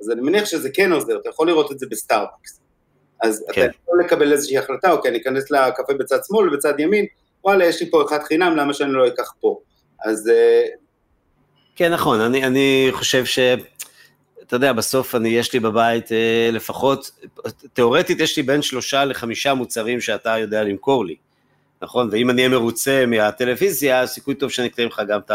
[0.00, 2.60] אז אני מניח שזה כן עוזר, אתה יכול לראות את זה בסטארבקס.
[3.22, 3.66] אז כן.
[3.66, 7.06] אתה יכול לקבל איזושהי החלטה, אוקיי, אני אכנס לקפה בצד שמאל ובצד ימין,
[7.44, 9.58] וואלה, יש לי פה אחד חינם, למה שאני לא אקח פה?
[10.04, 10.28] אז...
[10.28, 10.62] אה,
[11.76, 13.38] כן, נכון, אני, אני חושב ש...
[14.46, 17.10] אתה יודע, בסוף אני, יש לי בבית אה, לפחות,
[17.72, 21.16] תיאורטית יש לי בין שלושה לחמישה מוצרים שאתה יודע למכור לי,
[21.82, 22.08] נכון?
[22.12, 25.30] ואם אני אהיה מרוצה מהטלוויזיה, סיכוי טוב שאני אקנה לך גם את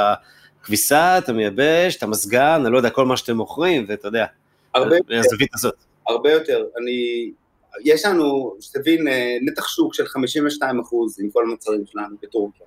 [0.61, 4.25] הכביסה, את המייבש, את המזגן, אני לא יודע, כל מה שאתם מוכרים, ואתה יודע,
[4.75, 5.75] הרבה מהזווית הזאת.
[6.07, 7.31] הרבה יותר, אני,
[7.85, 12.65] יש לנו, שתבין, אה, נתח שוק של 52 אחוז עם כל המוצרים שלנו בטורקיה.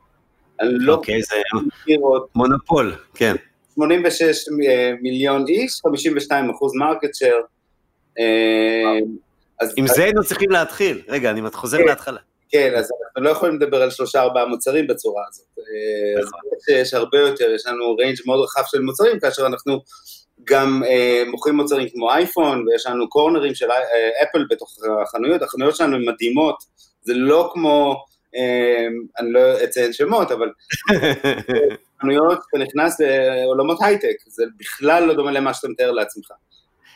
[0.62, 1.37] לא אוקיי, זה
[2.35, 3.35] מונופול, כן.
[3.75, 4.49] 86
[5.03, 7.42] מיליון איש, 52 אחוז market share.
[9.77, 11.03] עם זה היינו צריכים להתחיל.
[11.09, 12.21] רגע, אני חוזר כן, להתחלה.
[12.53, 15.47] כן, אז אנחנו לא יכולים לדבר על שלושה ארבעה מוצרים בצורה הזאת.
[15.59, 16.41] אה, נכון.
[16.81, 19.83] יש הרבה יותר, יש לנו range מאוד רחב של מוצרים, כאשר אנחנו
[20.44, 23.66] גם אה, מוכרים מוצרים כמו אייפון, ויש לנו קורנרים של
[24.22, 26.57] אפל אה, בתוך החנויות, החנויות שלנו הן מדהימות,
[27.02, 28.05] זה לא כמו,
[29.20, 30.48] אני לא אציין שמות, אבל
[32.00, 36.31] חנויות שנכנס לעולמות הייטק, זה בכלל לא דומה למה שאתה מתאר לעצמך.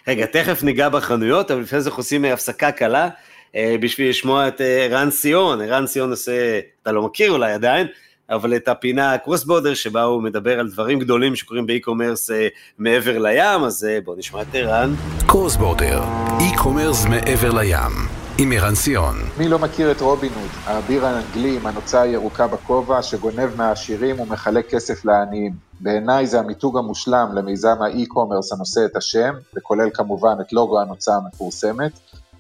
[0.09, 3.09] רגע, תכף ניגע בחנויות, אבל לפני זה אנחנו עושים הפסקה קלה,
[3.57, 7.87] אה, בשביל לשמוע את אה, ערן סיון, ערן סיון עושה, אתה לא מכיר אולי עדיין,
[8.31, 12.49] אבל את הפינה cross border, שבה הוא מדבר על דברים גדולים שקורים ב e-commerce אה,
[12.79, 14.95] מעבר לים, אז בואו נשמע את ערן.
[15.27, 16.03] cross border,
[16.41, 18.17] e-commerce מעבר לים.
[18.39, 19.17] עם ערן סיון.
[19.39, 24.71] מי לא מכיר את רובין הוד, האביר האנגלי עם הנוצה הירוקה בכובע, שגונב מהעשירים ומחלק
[24.71, 25.53] כסף לעניים.
[25.81, 31.93] בעיניי זה המיתוג המושלם למיזם האי-קומרס הנושא את השם, וכולל כמובן את לוגו הנוצה המפורסמת,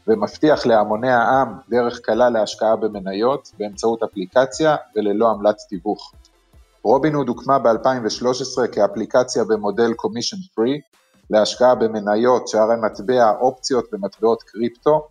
[0.09, 6.12] ומבטיח להמוני העם דרך קלה להשקעה במניות באמצעות אפליקציה וללא עמלת תיווך.
[6.83, 10.97] רובין הוד הוקמה ב-2013 כאפליקציה במודל Commission Free
[11.31, 15.07] להשקעה במניות, שערי מטבע, אופציות ומטבעות קריפטו,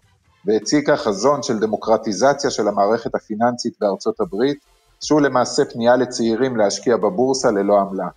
[0.46, 4.58] והציגה חזון של דמוקרטיזציה של המערכת הפיננסית בארצות הברית,
[5.04, 8.08] שהוא למעשה פנייה לצעירים להשקיע בבורסה ללא עמלה.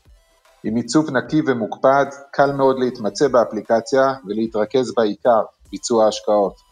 [0.65, 6.68] עם עיצוב נקי ומוקפד, קל מאוד להתמצא באפליקציה ולהתרכז בעיקר, ביצוע ההשקעות.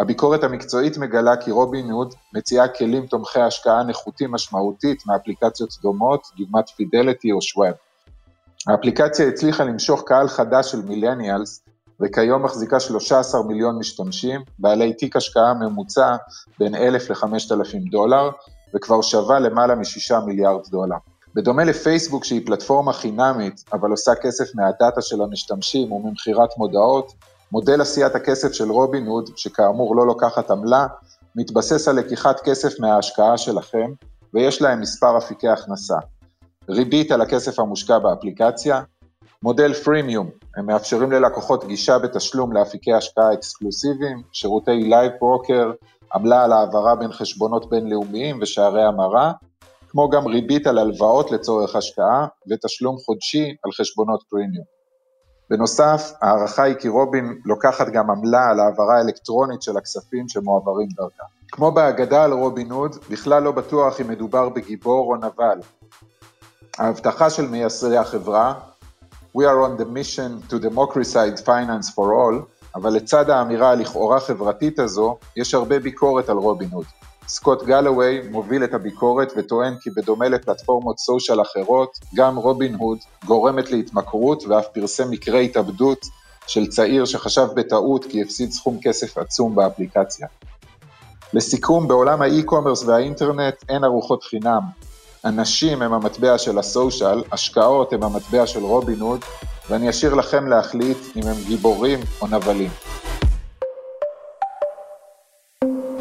[0.00, 6.68] הביקורת המקצועית מגלה כי רובין הוד מציעה כלים תומכי השקעה נחותים משמעותית מאפליקציות דומות, דוגמת
[6.68, 7.74] פידליטי או שוואב.
[8.68, 11.62] האפליקציה הצליחה למשוך קהל חדש של מילניאלס,
[12.00, 16.16] וכיום מחזיקה 13 מיליון משתמשים, בעלי תיק השקעה ממוצע
[16.58, 18.30] בין 1,000 ל-5,000 דולר,
[18.74, 20.96] וכבר שווה למעלה מ-6 מיליארד דולר.
[21.34, 27.12] בדומה לפייסבוק שהיא פלטפורמה חינמית, אבל עושה כסף מה data של המשתמשים וממכירת מודעות,
[27.52, 30.86] מודל עשיית הכסף של רובין הוד, שכאמור לא לוקחת עמלה,
[31.36, 33.92] מתבסס על לקיחת כסף מההשקעה שלכם,
[34.34, 35.96] ויש להם מספר אפיקי הכנסה.
[36.68, 38.82] ריבית על הכסף המושקע באפליקציה,
[39.42, 45.72] מודל פרימיום, הם מאפשרים ללקוחות גישה בתשלום לאפיקי השקעה אקסקלוסיביים, שירותי live broker,
[46.14, 49.32] עמלה על העברה בין חשבונות בינלאומיים ושערי המרה,
[49.88, 54.79] כמו גם ריבית על הלוואות לצורך השקעה ותשלום חודשי על חשבונות פרימיום.
[55.50, 61.24] בנוסף, ההערכה היא כי רובין לוקחת גם עמלה על העברה אלקטרונית של הכספים שמועברים דרכה.
[61.52, 65.60] כמו בהגדה על רובין הוד, בכלל לא בטוח אם מדובר בגיבור או נבל.
[66.78, 68.54] ההבטחה של מייסדי החברה,
[69.36, 72.42] We are on the mission to democratize finance for all,
[72.74, 76.86] אבל לצד האמירה הלכאורה חברתית הזו, יש הרבה ביקורת על רובין הוד.
[77.32, 83.70] סקוט גלווי מוביל את הביקורת וטוען כי בדומה לפלטפורמות סושיאל אחרות, גם רובין הוד גורמת
[83.70, 86.06] להתמכרות ואף פרסם מקרה התאבדות
[86.46, 90.26] של צעיר שחשב בטעות כי הפסיד סכום כסף עצום באפליקציה.
[91.32, 94.62] לסיכום, בעולם האי-קומרס והאינטרנט אין ארוחות חינם.
[95.24, 99.20] אנשים הם המטבע של הסושיאל, השקעות הם המטבע של רובין הוד,
[99.68, 102.70] ואני אשאיר לכם להחליט אם הם גיבורים או נבלים.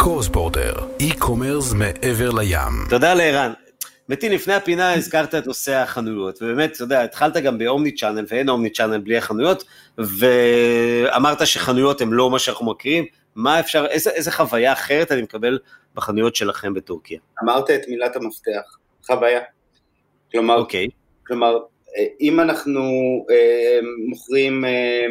[0.03, 2.87] קורספורטר, e-commerce מעבר לים.
[2.89, 3.53] תודה לערן.
[4.09, 8.49] מתין, לפני הפינה הזכרת את נושא החנויות, ובאמת, אתה יודע, התחלת גם באומני צ'אנל, ואין
[8.49, 9.63] אומני צ'אנל בלי החנויות,
[9.97, 15.59] ואמרת שחנויות הן לא מה שאנחנו מכירים, מה אפשר, איזה, איזה חוויה אחרת אני מקבל
[15.95, 17.19] בחנויות שלכם בטורקיה?
[17.43, 19.41] אמרת את מילת המפתח, חוויה.
[20.31, 20.87] כלומר, אוקיי.
[21.27, 21.57] כלומר,
[21.97, 22.81] אה, אם אנחנו
[23.31, 25.05] אה, מוכרים אה,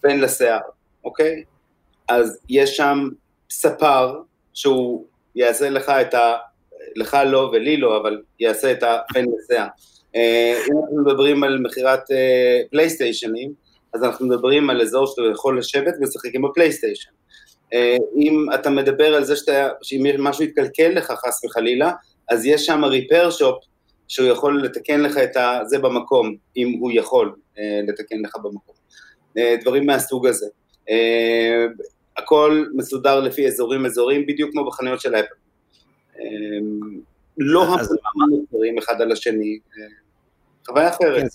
[0.00, 0.60] פן לשיער,
[1.04, 1.44] אוקיי?
[2.08, 3.08] אז יש שם
[3.50, 4.20] ספר
[4.54, 6.36] שהוא יעשה לך את ה...
[6.96, 9.66] לך לא ולי לא, אבל יעשה את הפן לשיער.
[10.16, 13.52] אה, אם אנחנו מדברים על מכירת אה, פלייסטיישנים,
[13.94, 17.10] אז אנחנו מדברים על אזור שאתה יכול לשבת ולשחק עם הפלייסטיישן.
[17.72, 21.92] אה, אם אתה מדבר על זה שאתה, שאם משהו יתקלקל לך חס וחלילה,
[22.28, 23.64] אז יש שם repair shop
[24.08, 27.34] שהוא יכול לתקן לך את זה במקום, אם הוא יכול
[27.88, 28.74] לתקן לך במקום.
[29.60, 30.46] דברים מהסוג הזה.
[32.16, 35.34] הכל מסודר לפי אזורים אזורים, בדיוק כמו בחנויות של אפל.
[36.18, 36.24] אה,
[37.38, 39.86] לא המון מוצרים אחד על השני, אה,
[40.66, 41.20] חוויה אחרת.
[41.20, 41.26] כן,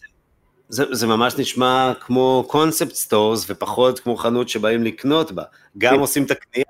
[0.70, 5.44] זה, זה ממש נשמע כמו concept stores ופחות כמו חנות שבאים לקנות בה.
[5.78, 6.00] גם כן.
[6.00, 6.66] עושים את הקנייה?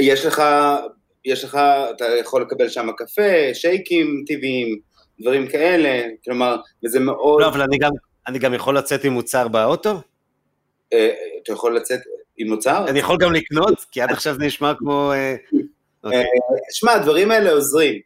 [0.00, 0.42] יש לך,
[1.24, 1.58] יש לך,
[1.96, 4.78] אתה יכול לקבל שם קפה, שייקים טבעיים,
[5.20, 7.40] דברים כאלה, כלומר, וזה מאוד...
[7.40, 7.90] לא, אבל אני גם,
[8.26, 10.00] אני גם יכול לצאת עם מוצר באוטו?
[10.92, 11.10] אה,
[11.42, 12.00] אתה יכול לצאת
[12.40, 12.84] עם מוצר?
[12.88, 13.84] אני יכול גם לקנות?
[13.90, 15.12] כי עד עכשיו זה נשמע כמו...
[15.12, 15.36] אה,
[16.04, 16.18] אוקיי.
[16.20, 16.24] אה,
[16.72, 18.00] שמע, הדברים האלה עוזרים.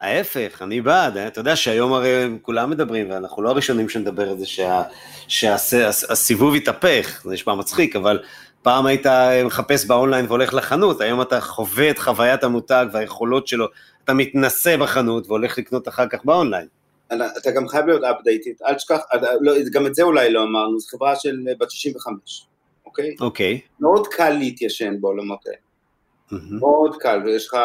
[0.00, 1.26] ההפך, אני בעד, אה?
[1.26, 4.82] אתה יודע שהיום הרי כולם מדברים, ואנחנו לא הראשונים שנדבר על זה שה-
[5.28, 8.18] שהסיבוב יתהפך, זה נשמע מצחיק, אבל
[8.62, 9.06] פעם היית
[9.44, 13.66] מחפש באונליין והולך לחנות, היום אתה חווה את חוויית המותג והיכולות שלו,
[14.04, 16.66] אתה מתנסה בחנות והולך לקנות אחר כך באונליין.
[17.12, 20.80] אתה גם חייב להיות updated, אל תשכח, אתה- לא, גם את זה אולי לא אמרנו,
[20.80, 22.46] זו חברה של בת 65,
[22.86, 23.16] אוקיי?
[23.20, 23.60] אוקיי.
[23.80, 25.58] מאוד קל להתיישן בעולמות האלה,
[26.30, 26.58] מהמם.
[26.58, 27.56] מאוד קל, ויש לך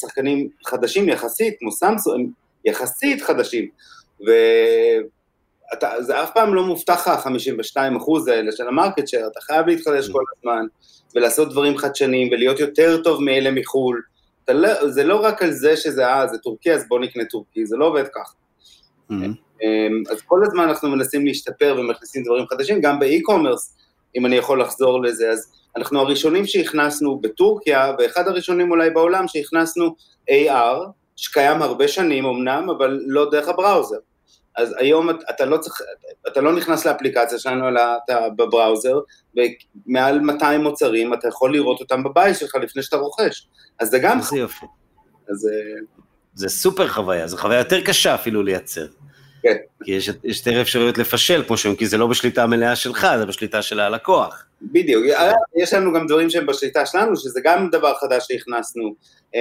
[0.00, 2.30] שחקנים חדשים יחסית, כמו סמסונג, הם
[2.64, 3.68] יחסית חדשים,
[4.20, 9.66] וזה אף פעם לא מובטח לך, 52 אחוז האלה של ה market share, אתה חייב
[9.66, 10.66] להתחדש כל הזמן,
[11.14, 14.02] ולעשות דברים חדשניים, ולהיות יותר טוב מאלה מחו"ל.
[14.48, 17.76] לא, זה לא רק על זה שזה, אה, זה טורקי, אז בוא נקנה טורקי, זה
[17.76, 18.32] לא עובד ככה.
[19.10, 19.34] מהמם.
[19.62, 23.76] אמ, אז כל הזמן אנחנו מנסים להשתפר ומכניסים דברים חדשים, גם ב e-commerce,
[24.16, 29.94] אם אני יכול לחזור לזה, אז אנחנו הראשונים שהכנסנו בטורקיה, ואחד הראשונים אולי בעולם שהכנסנו
[30.30, 30.78] AR,
[31.16, 33.96] שקיים הרבה שנים אמנם, אבל לא דרך הבראוזר.
[34.56, 35.80] אז היום את- אתה לא צריך,
[36.28, 38.98] אתה לא נכנס לאפליקציה שלנו, אלא אתה בבראוזר,
[39.36, 43.48] ומעל 200 מוצרים, אתה יכול לראות אותם בבית שלך לפני שאתה רוכש.
[43.80, 44.66] אז זה גם, איזה יופי.
[45.30, 45.80] אז, אה,
[46.34, 48.86] זה סופר חוויה, זו חוויה יותר קשה אפילו לייצר.
[49.42, 49.56] כן.
[49.84, 53.26] כי יש, יש יותר אפשרויות לפשל, כמו שאומרים, כי זה לא בשליטה מלאה שלך, זה
[53.26, 54.44] בשליטה של הלקוח.
[54.62, 55.04] בדיוק,
[55.56, 58.94] יש לנו גם דברים שהם בשליטה שלנו, שזה גם דבר חדש שהכנסנו.
[59.34, 59.40] אמ,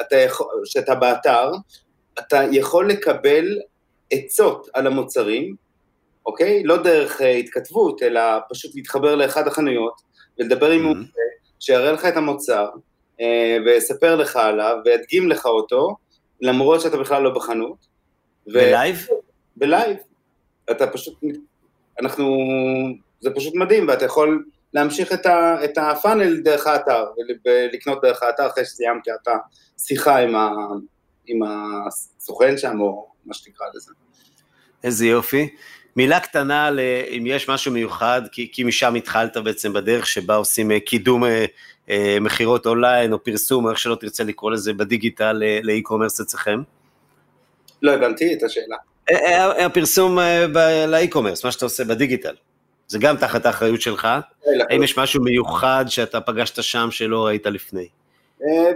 [0.00, 1.50] אתה יכול, שאתה באתר,
[2.18, 3.58] אתה יכול לקבל
[4.10, 5.54] עצות על המוצרים,
[6.26, 6.62] אוקיי?
[6.64, 9.94] לא דרך אה, התכתבות, אלא פשוט להתחבר לאחד החנויות,
[10.38, 10.84] ולדבר עם Mhm.
[10.84, 11.10] מומחה,
[11.60, 12.66] שיראה לך את המוצר,
[13.20, 15.96] אה, ויספר לך עליו, וידגים לך אותו,
[16.40, 17.86] למרות שאתה בכלל לא בחנות.
[18.48, 19.06] ו- ב live?
[19.56, 19.96] ב live.
[20.70, 21.20] אתה פשוט,
[22.00, 22.36] אנחנו,
[23.20, 28.22] זה פשוט מדהים, ואתה יכול להמשיך את, ה, את הפאנל דרך האתר, ול- ולקנות דרך
[28.22, 29.28] האתר אחרי שסיימת את
[29.78, 30.50] השיחה עם, ה,
[31.26, 33.92] עם הסוכן שם, או מה שתקרא לזה.
[34.84, 35.48] איזה יופי.
[35.96, 36.80] מילה קטנה ל-
[37.18, 41.44] אם יש משהו מיוחד, כי, כי משם התחלת בעצם בדרך שבה עושים אה, קידום אה,
[42.20, 46.62] מכירות אונליין או פרסום, איך שלא תרצה לקרוא לזה, בדיגיטל אה, לאי-קומרס אצלכם.
[47.82, 48.76] לא הבנתי את השאלה.
[49.10, 52.34] אה, אה, הפרסום אה, ל e-commerce, מה שאתה עושה בדיגיטל.
[52.88, 54.08] זה גם תחת האחריות שלך.
[54.70, 57.88] האם יש משהו מיוחד שאתה פגשת שם שלא ראית לפני?
[58.42, 58.72] אה,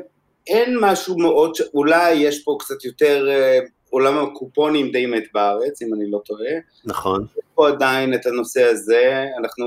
[0.46, 3.58] אין משהו מאוד, אולי יש פה קצת יותר, אה,
[3.94, 6.52] עולם הקופונים די מת בארץ, אם אני לא טועה.
[6.84, 7.26] נכון.
[7.36, 9.66] יש פה עדיין את הנושא הזה, אנחנו,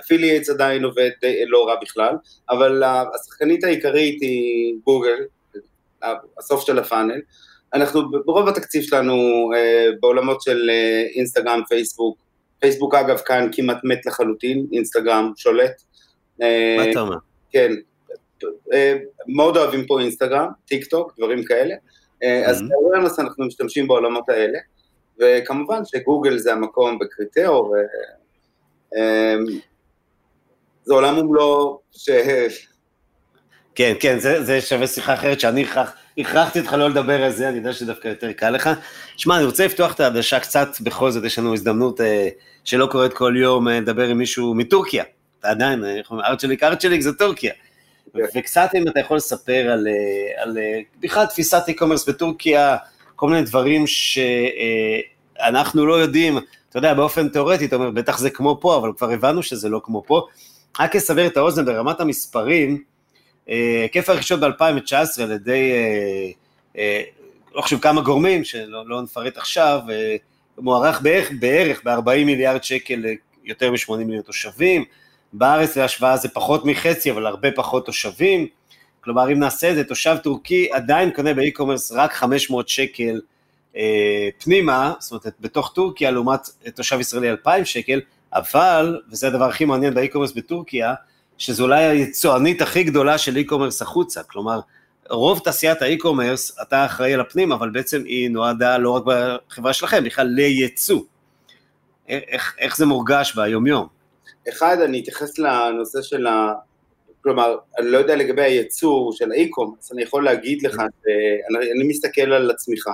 [0.00, 2.14] affiliates עדיין עובד די, לא רע בכלל,
[2.50, 2.82] אבל
[3.14, 5.18] השחקנית העיקרית היא גוגל,
[6.38, 7.20] הסוף של ה funnel.
[7.74, 9.14] אנחנו, ברוב התקציב שלנו
[9.54, 12.18] אה, בעולמות של אה, אינסטגרם, פייסבוק,
[12.60, 15.82] פייסבוק אגב כאן כמעט מת לחלוטין, אינסטגרם שולט.
[16.42, 17.16] אה, מה אתה אומר?
[17.50, 17.72] כן,
[18.72, 18.94] אה,
[19.26, 21.74] מאוד אוהבים פה אינסטגרם, טיק טוק, דברים כאלה.
[22.22, 22.64] אה, אז Mhm.
[22.68, 24.58] ב awareness אנחנו משתמשים בעולמות האלה,
[25.20, 27.74] וכמובן שגוגל זה המקום ב Criteo, ו...
[28.96, 29.34] אה,
[30.84, 32.10] זה עולם ומלואו, ש...
[33.74, 37.48] כן, כן, זה, זה שווה שיחה אחרת שאני הכרח, הכרחתי אותך לא לדבר על זה,
[37.48, 38.70] אני יודע שדווקא יותר קל לך.
[39.16, 42.28] שמע, אני רוצה לפתוח את העדשה קצת, בכל זאת יש לנו הזדמנות אה,
[42.64, 45.04] שלא קורית כל יום, אה, לדבר עם מישהו מטורקיה,
[45.40, 47.52] אתה עדיין, איך אומרים, ארצ'ליק, ארצ'ליק זה טורקיה.
[48.12, 48.38] כן.
[48.38, 52.76] וקצת אם אתה יכול לספר על, אה, על אה, בכלל תפיסת e-commerce בטורקיה,
[53.16, 56.38] כל מיני דברים שאנחנו לא יודעים,
[56.70, 59.80] אתה יודע, באופן תיאורטי, אתה אומר, בטח זה כמו פה, אבל כבר הבנו שזה לא
[59.84, 60.26] כמו פה.
[60.80, 62.82] רק לסבר את האוזן ברמת המספרים,
[63.48, 66.30] אה, היקף הרכישות ב-2019 על ידי, אה,
[66.78, 67.02] אה,
[67.54, 70.16] לא חושב כמה גורמים, שלא לא נפרט עכשיו, אה,
[70.58, 73.04] מוערך בערך, בערך ב-40 מיליארד שקל
[73.44, 74.84] ליותר מ-80 מיליון תושבים,
[75.32, 78.46] בארץ להשוואה זה פחות מחצי, אבל הרבה פחות תושבים,
[79.00, 83.20] כלומר אם נעשה את זה, תושב טורקי עדיין קונה באי-קומרס רק 500 שקל
[83.76, 86.40] אה, פנימה, זאת אומרת בתוך טורקיה, לעומת
[86.74, 88.00] תושב ישראלי 2,000 שקל,
[88.32, 90.94] אבל, וזה הדבר הכי מעניין ב e-commerce בטורקיה,
[91.38, 94.60] שזו אולי היצואנית הכי גדולה של e-commerce החוצה, כלומר,
[95.10, 99.72] רוב תעשיית ה e-commerce, אתה אחראי על הפנים, אבל בעצם היא נועדה לא רק בחברה
[99.72, 101.00] שלכם, בכלל לייצוא.
[102.08, 103.97] איך, איך זה מורגש ביומיום?
[104.48, 106.52] אחד, אני אתייחס לנושא של ה...
[107.22, 111.88] כלומר, אני לא יודע לגבי הייצור של ה e-commerce, אני יכול להגיד לך, שאני אני
[111.88, 112.92] מסתכל על הצמיחה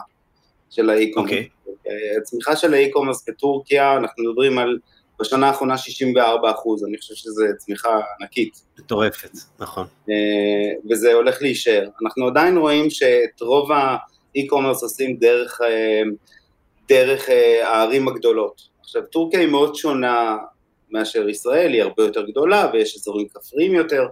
[0.70, 1.30] של ה e-commerce.
[1.30, 1.48] אוקיי.
[1.66, 2.18] Okay.
[2.20, 4.78] הצמיחה של ה e-commerce בטורקיה, אנחנו מדברים על
[5.20, 8.62] בשנה האחרונה 64 אחוז, אני חושב שזו צמיחה ענקית.
[8.78, 9.86] מטורפת, נכון.
[10.10, 11.88] אה, וזה הולך להישאר.
[12.02, 16.02] אנחנו עדיין רואים שאת רוב ה e-commerce עושים דרך, אה,
[16.88, 18.62] דרך אה, הערים הגדולות.
[18.80, 20.36] עכשיו, טורקיה היא מאוד שונה
[20.94, 24.06] מאשר ישראל, היא הרבה יותר גדולה ויש אזורים כפריים יותר.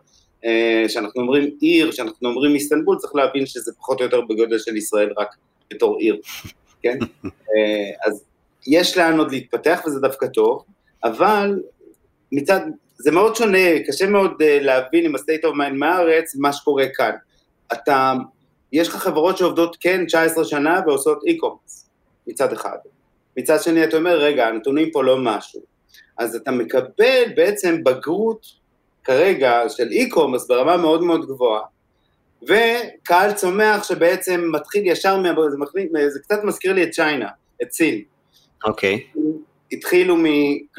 [0.87, 5.13] כשאנחנו אומרים עיר, כשאנחנו אומרים איסטנבול, צריך להבין שזה פחות או יותר בגודל של ישראל
[5.19, 5.29] רק
[5.71, 6.21] בתור עיר,
[6.83, 6.99] כן?
[8.07, 8.25] אז
[8.67, 10.65] יש לאן עוד להתפתח וזה דווקא טוב.
[11.05, 11.61] אבל
[12.33, 12.61] מצד,
[12.97, 17.13] זה מאוד שונה, קשה מאוד uh, להבין עם ה-state of mind מהארץ מה שקורה כאן.
[17.73, 18.15] אתה,
[18.73, 21.87] יש לך חברות שעובדות כן 19 שנה ועושות e-commerce,
[22.27, 22.77] מצד אחד.
[23.37, 25.61] מצד שני אתה אומר, רגע, הנתונים פה לא משהו.
[26.19, 28.47] אז אתה מקבל בעצם בגרות
[29.05, 31.63] כרגע של e-commerce ברמה מאוד מאוד גבוהה,
[32.43, 37.29] וקהל צומח שבעצם מתחיל ישר, מה, זה, מתחיל, זה קצת מזכיר לי את צ'יינה,
[37.63, 38.03] את סין.
[38.65, 39.01] אוקיי.
[39.17, 39.19] Okay.
[39.73, 40.25] התחילו מ...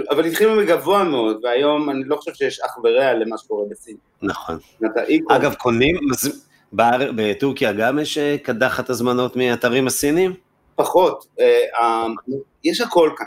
[0.10, 3.96] אבל התחילו מגבוה מאוד, והיום אני לא חושב שיש אח ורע למה שקורה בסין.
[4.22, 4.58] נכון.
[5.30, 5.96] אגב, קונים,
[6.72, 7.12] באר...
[7.16, 10.34] בטורקיה גם יש אה, קדחת הזמנות מאתרים הסינים?
[10.76, 12.08] פחות, אה,
[12.64, 13.26] יש הכל כאן.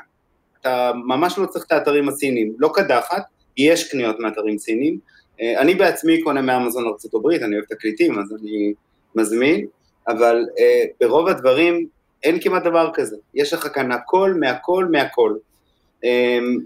[0.67, 3.23] אתה ממש לא צריך את האתרים הסינים, לא קדחת,
[3.57, 4.99] יש קניות מאתרים סינים.
[5.41, 8.75] אה, אני בעצמי קונה מאמזון ארה"ב, אני אוהב תקליטים, אז אני
[9.15, 9.67] מזמין,
[10.09, 10.45] אבל
[11.01, 11.87] ברוב הדברים
[12.23, 13.17] אין כמעט דבר כזה.
[13.35, 15.35] יש לך כאן הכל, מהכל, מהכל.
[16.05, 16.59] אמ,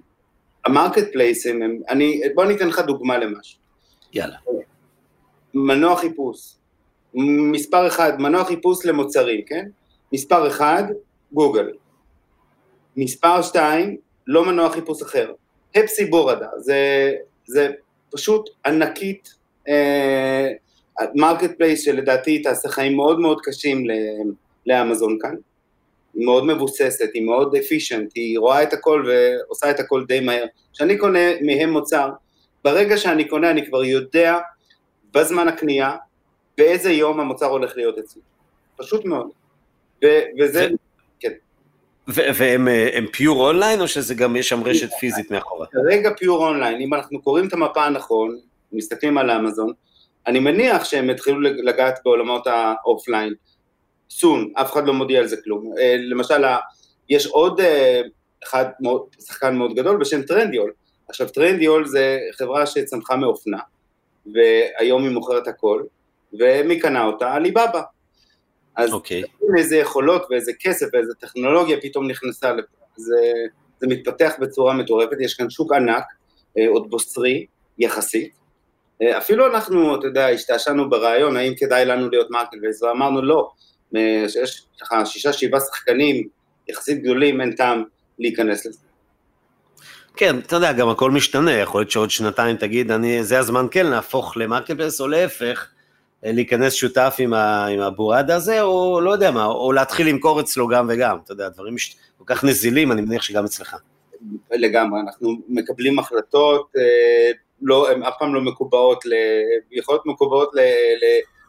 [0.67, 3.59] המרקט פלייסים, אני, בוא ניתן לך דוגמה למשהו.
[4.13, 4.37] יאללה.
[5.55, 6.55] מנוע חיפוש.
[7.53, 9.69] מספר אחד, מנוע חיפוש למוצרים, כן?
[10.13, 10.85] מספר אחד,
[11.33, 11.71] גוגל.
[12.97, 15.33] מספר שתיים, לא מנוע חיפוש אחר.
[15.75, 17.13] Hepsiburada, זה,
[17.47, 17.69] זה
[18.11, 19.35] פשוט ענקית,
[21.15, 23.87] market uh, place שלדעתי תעשה חיים מאוד מאוד קשים
[24.67, 25.35] לאמזון כאן.
[26.15, 30.45] היא מאוד מבוססת, היא מאוד efficient, היא רואה את הכל ועושה את הכל די מהר.
[30.73, 32.11] כשאני קונה מהם מוצר,
[32.65, 34.39] ברגע שאני קונה אני כבר יודע
[35.15, 35.97] בזמן הקנייה
[36.59, 38.23] באיזה יום המוצר הולך להיות אצלי.
[38.77, 39.31] פשוט מאוד.
[40.05, 40.69] ו- וזה.
[42.15, 45.67] והם pure online או שזה גם יש שם רשת פיזית מאחורה?
[45.67, 48.39] כרגע pure online, אם אנחנו קוראים את המפה הנכון,
[48.73, 49.73] מסתכלים על האמזון,
[50.27, 53.35] אני מניח שהם התחילו לגעת בעולמות ה offline.
[54.11, 55.73] סון, אף אחד לא מודיע על זה כלום.
[55.79, 56.45] אה, למשל,
[57.09, 58.01] יש עוד אה,
[58.45, 58.65] אחד,
[59.27, 60.73] שחקן מאוד גדול בשם Trendyol.
[61.09, 63.59] עכשיו, Trendyol זה חברה שצמחה מאופנה,
[64.35, 65.83] והיום היא מוכרת הכל,
[66.33, 67.33] ומי קנה אותה?
[67.33, 67.83] עליבאבא.
[68.81, 68.93] אז okay.
[68.93, 69.23] אוקיי.
[69.59, 72.77] איזה יכולות ואיזה כסף ואיזה טכנולוגיה פתאום נכנסה לפה.
[72.97, 73.17] זה,
[73.81, 76.05] זה מתפתח בצורה מטורפת, יש כאן שוק ענק,
[76.59, 77.47] אה, עוד בוסרי,
[77.79, 78.41] יחסית.
[79.19, 83.51] אפילו אנחנו, אתה יודע, השתעשענו ברעיון, האם כדאי לנו להיות marketplace, ואמרנו לא,
[84.29, 86.29] שיש לך שישה שבעה שחקנים
[86.69, 87.85] יחסית גדולים, אין טעם
[88.19, 88.79] להיכנס לזה.
[90.17, 93.87] כן, אתה יודע, גם הכל משתנה, יכול להיות שעוד שנתיים תגיד, אני, זה הזמן כן
[93.87, 95.69] להפוך למרקטפלס, או להפך,
[96.23, 100.69] להיכנס שותף עם, ה, עם הבורד הזה, או לא יודע מה, או להתחיל למכור אצלו
[100.69, 101.97] גם וגם, אתה יודע, דברים מש...
[102.19, 103.77] כל כך נזילים, אני מניח שגם אצלך.
[104.51, 107.31] לגמרי, אנחנו מקבלים החלטות, אה,
[107.63, 109.13] לא, הן אף פעם לא מקובעות, ל...
[109.71, 110.53] יכולות מקובעות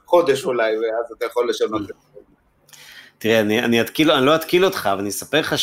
[0.05, 1.93] לחודש אולי, ואז אתה יכול לשנות את זה.
[3.17, 5.55] תראה, אני, אני, אתקיל, אני לא אתקיל אותך, אבל אני אספר לך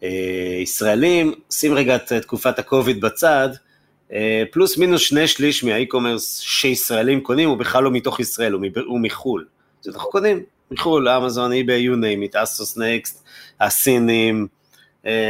[0.00, 3.69] שישראלים, שים רגע את תקופת הקוביד בצד, אה,
[4.50, 9.00] פלוס מינוס שני שליש מה e-commerce שישראלים קונים הוא בכלל לא מתוך ישראל, הוא, הוא
[9.00, 9.46] מחו"ל.
[9.82, 13.24] אז אנחנו קונים מחו"ל, אמזון, eBay, you name it, ASOS, Next,
[13.60, 14.46] הסינים,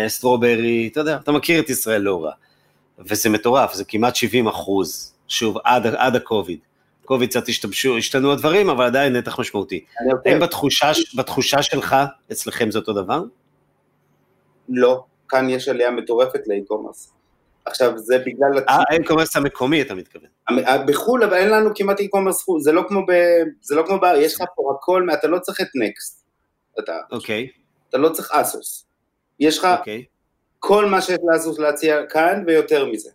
[0.07, 2.33] Strawberry, אתה יודע, אתה מכיר את ישראל לא רע.
[2.99, 6.59] וזה מטורף, זה כמעט 70 אחוז, שוב, עד, עד הקוביד.
[7.05, 9.85] קוביד קצת השתמשו, השתנו הדברים, אבל עדיין נתח משמעותי.
[10.27, 11.97] האם בתחושה, בתחושה שלך,
[12.33, 13.23] אצלכם זה אותו דבר?
[14.69, 17.13] לא, כאן יש עלייה מטורפת ל e-commerce.
[17.65, 18.59] עכשיו, זה בגלל...
[18.69, 20.29] אה, ה e-commerce המקומי, אתה מתכוון.
[20.87, 23.13] בחו"ל, אבל אין לנו כמעט e-commerce חו"ל, זה לא כמו ב...
[23.61, 24.05] זה לא כמו ב...
[24.17, 26.25] יש לך פה הכל, אתה לא צריך את Next.
[26.79, 26.93] אתה...
[27.13, 27.49] אוקיי.
[27.89, 28.87] אתה לא צריך ASOS.
[29.41, 30.05] יש לך אוקיי.
[30.59, 33.11] כל מה שיש ל ASOS להציע כאן ויותר מזה.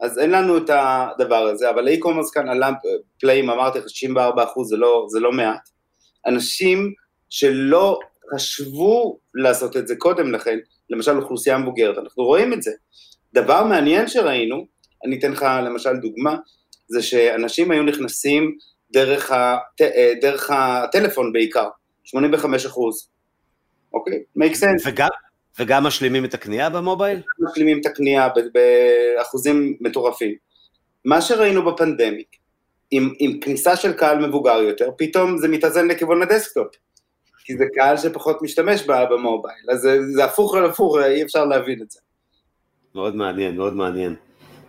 [0.00, 2.70] אז אין לנו את הדבר הזה, אבל ה e-commerce כאן עלה
[3.20, 5.68] פלאים, אמרתי לך, 64 אחוז, זה, לא, זה לא מעט.
[6.26, 6.92] אנשים
[7.30, 7.98] שלא
[8.34, 10.58] חשבו לעשות את זה קודם לכן,
[10.90, 12.70] למשל אוכלוסייה מבוגרת, אנחנו רואים את זה.
[13.34, 14.66] דבר מעניין שראינו,
[15.04, 16.36] אני אתן לך למשל דוגמה,
[16.88, 18.56] זה שאנשים היו נכנסים
[18.92, 19.82] דרך, הט...
[20.20, 21.68] דרך הטלפון בעיקר,
[22.04, 23.08] 85 אחוז,
[23.94, 24.22] אוקיי?
[24.38, 24.88] make sense.
[24.88, 25.08] וגם,
[25.58, 27.22] וגם משלימים את הקנייה במובייל?
[27.38, 30.34] משלימים את הקנייה באחוזים מטורפים.
[31.04, 32.28] מה שראינו ב pandemic,
[32.90, 36.66] עם, עם כניסה של קהל מבוגר יותר, פתאום זה מתאזן לכיוון ה desktop.
[37.44, 41.44] כי זה קהל שפחות משתמש ב mobile, אז זה, זה הפוך על הפוך, אי אפשר
[41.44, 42.00] להבין את זה.
[42.94, 44.14] מאוד מעניין, מאוד מעניין.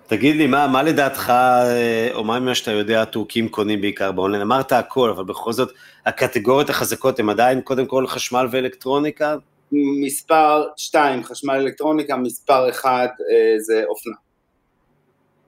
[0.07, 4.41] תגיד לי, מה, מה לדעתך, אה, או מה ממה שאתה יודע, הטורקים קונים בעיקר באונליין?
[4.41, 5.71] אמרת הכל, אבל בכל זאת,
[6.05, 9.35] הקטגוריות החזקות הן עדיין קודם כל חשמל ואלקטרוניקה?
[9.71, 14.15] מספר 2, חשמל אלקטרוניקה, מספר 1 אה, זה אופנה.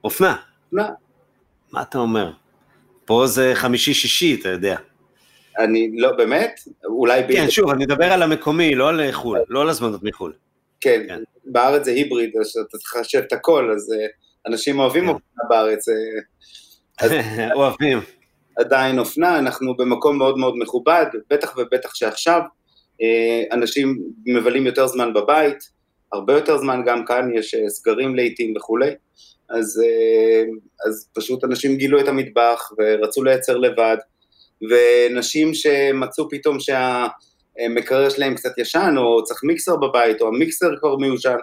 [0.04, 0.36] אופנה?
[0.66, 0.88] אופנה.
[1.72, 2.30] מה אתה אומר?
[3.04, 4.76] פה זה חמישי-שישי, אתה יודע.
[5.58, 6.60] אני לא, באמת?
[6.84, 7.22] אולי...
[7.32, 7.50] כן, ב...
[7.50, 10.32] שוב, אני מדבר על המקומי, לא על חו"ל, לא על הזמנות מחו"ל.
[10.80, 14.06] כן, כן, בארץ זה היבריד, אז אתה צריך לחשב את הכל, אז אה,
[14.46, 15.08] אנשים אוהבים כן.
[15.08, 15.88] אופנה בארץ.
[17.02, 17.98] אה, אוהבים.
[18.56, 22.40] עדיין אופנה, אנחנו במקום מאוד מאוד מכובד, בטח ובטח שעכשיו
[23.02, 25.58] אה, אנשים מבלים יותר זמן בבית,
[26.12, 28.90] הרבה יותר זמן, גם כאן יש סגרים לעיתים וכולי,
[29.50, 29.82] אז,
[30.88, 33.96] אז פשוט אנשים גילו את המטבח ורצו לייצר לבד,
[34.70, 36.60] ונשים שמצאו פתאום
[37.58, 41.36] שהמקרר שלהם קצת ישן, או צריך מיקסר בבית, או המיקסר כבר מיושן,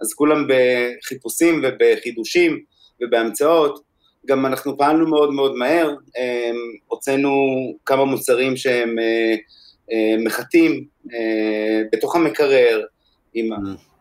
[0.00, 2.58] אז כולם בחיפושים ובחידושים
[3.02, 3.88] ובהמצאות.
[4.26, 5.94] גם אנחנו פעלנו מאוד מאוד מהר,
[6.86, 7.30] הוצאנו
[7.86, 9.34] כמה מוצרים שהם אה,
[9.92, 12.84] אה, מחטים אה, בתוך המקרר,
[13.34, 13.56] עם mm.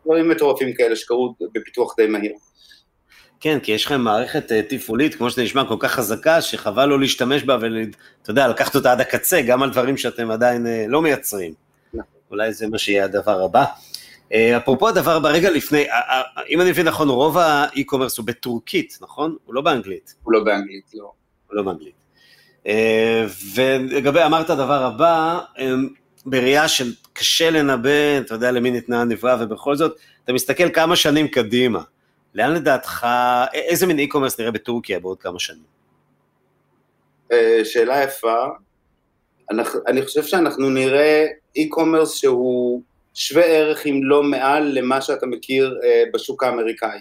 [0.05, 2.33] דברים מטורפים כאלה שקרו בפיתוח די מהיר.
[3.39, 6.99] כן, כי יש לכם מערכת uh, תפעולית, כמו שזה נשמע, כל כך חזקה, שחבל לא
[6.99, 11.01] להשתמש בה ואתה יודע, לקחת אותה עד הקצה, גם על דברים שאתם עדיין uh, לא
[11.01, 11.53] מייצרים.
[11.93, 12.05] נכון.
[12.31, 13.65] אולי זה מה שיהיה הדבר הבא.
[14.29, 15.85] Uh, אפרופו הדבר הבא, רגע לפני,
[16.49, 19.35] אם אני מבין נכון, רוב האי-קומרס הוא בטורקית, נכון?
[19.45, 20.15] הוא לא באנגלית.
[20.23, 21.11] הוא לא באנגלית, לא.
[21.47, 21.97] הוא לא באנגלית.
[23.55, 25.39] ולגבי, אמרת הדבר הבא,
[26.25, 31.27] בראייה של קשה לנבא, אתה יודע למי ניתנה הנבואה, ובכל זאת, אתה מסתכל כמה שנים
[31.27, 31.81] קדימה.
[32.37, 33.07] לאן לדעתך,
[33.53, 35.63] איזה מין e-commerce נראה בטורקיה בעוד כמה שנים?
[37.31, 38.45] אה, שאלה יפה.
[39.87, 41.25] אני חושב שאנחנו נראה
[41.55, 42.81] e-commerce שהוא
[43.13, 46.99] שווה ערך אם לא מעל למה שאתה מכיר אה, בשוק האמריקאי.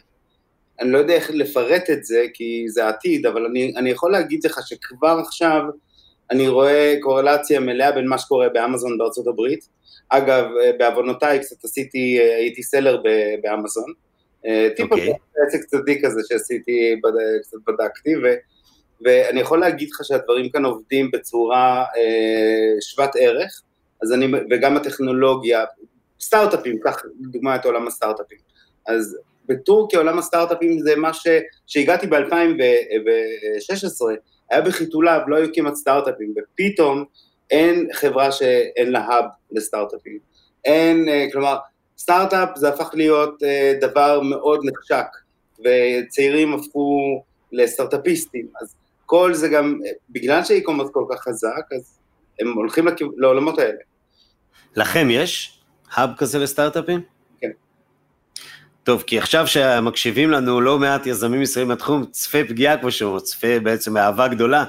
[0.80, 4.44] אני לא יודע איך לפרט את זה, כי זה עתיד, אבל אני, אני יכול להגיד
[4.44, 5.62] לך שכבר עכשיו
[6.30, 9.68] אני רואה קורלציה מלאה בין מה שקורה באמזון בארצות הברית.
[10.08, 13.02] אגב, אה, בעוונותיי קצת עשיתי, הייתי סלר
[13.42, 14.05] באמזון.
[14.76, 15.12] טיפ okay.
[15.46, 17.00] עסק צדיק כזה שעשיתי,
[17.42, 18.34] קצת בדקתי, ו,
[19.04, 23.62] ואני יכול להגיד לך שהדברים כאן עובדים בצורה אה, שוות ערך,
[24.02, 25.64] אז אני, וגם הטכנולוגיה,
[26.20, 28.38] סטארט-אפים, קח לדוגמה את עולם הסטארט-אפים.
[28.86, 29.18] אז
[29.48, 31.26] בטורקיה עולם הסטארט-אפים זה מה ש...
[31.66, 34.04] שהגעתי ב-2016,
[34.50, 37.04] היה בחיתוליו, לא היו כמעט סטארט-אפים, ופתאום
[37.50, 40.18] אין חברה שאין לה האב לסטארט-אפים.
[40.64, 41.56] אין, אה, כלומר,
[41.98, 45.06] סטארט-אפ זה הפך להיות uh, דבר מאוד נחשק,
[45.60, 47.22] וצעירים הפכו
[47.52, 48.74] לסטארט-אפיסטים, אז
[49.06, 49.80] כל זה גם,
[50.10, 51.98] בגלל שהאי-קומרס כל כך חזק, אז
[52.40, 52.94] הם הולכים לכ...
[53.16, 53.78] לעולמות האלה.
[54.76, 55.60] לכם יש
[55.92, 57.15] האב כזה לסטארט-אפים?
[58.86, 63.60] טוב, כי עכשיו שמקשיבים לנו לא מעט יזמים ישראלים מהתחום, צפה פגיעה כמו שהוא, צפה
[63.62, 64.64] בעצם אהבה גדולה.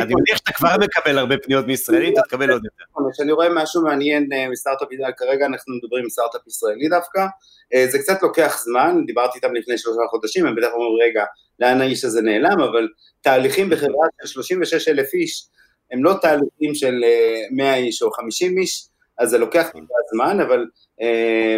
[0.00, 3.10] אני מניח שאתה כבר מקבל הרבה פניות מישראלים, אתה תקבל עוד יותר.
[3.12, 7.26] כשאני רואה משהו מעניין אה, מסטארט-אפ, כרגע אנחנו מדברים עם סטארט-אפ ישראלי דווקא,
[7.74, 11.24] אה, זה קצת לוקח זמן, דיברתי איתם לפני שלושה חודשים, הם בטח אומרים, רגע,
[11.60, 12.88] לאן האיש הזה נעלם, אבל
[13.20, 15.46] תהליכים בחברה של 36 אלף איש,
[15.92, 16.94] הם לא תהליכים של
[17.50, 18.88] 100 אה, איש או 50 איש,
[19.18, 20.64] אז זה לוקח טיפה זמן, אבל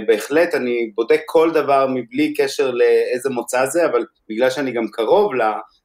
[0.06, 5.32] בהחלט אני בודק כל דבר מבלי קשר לאיזה מוצא זה, אבל בגלל שאני גם קרוב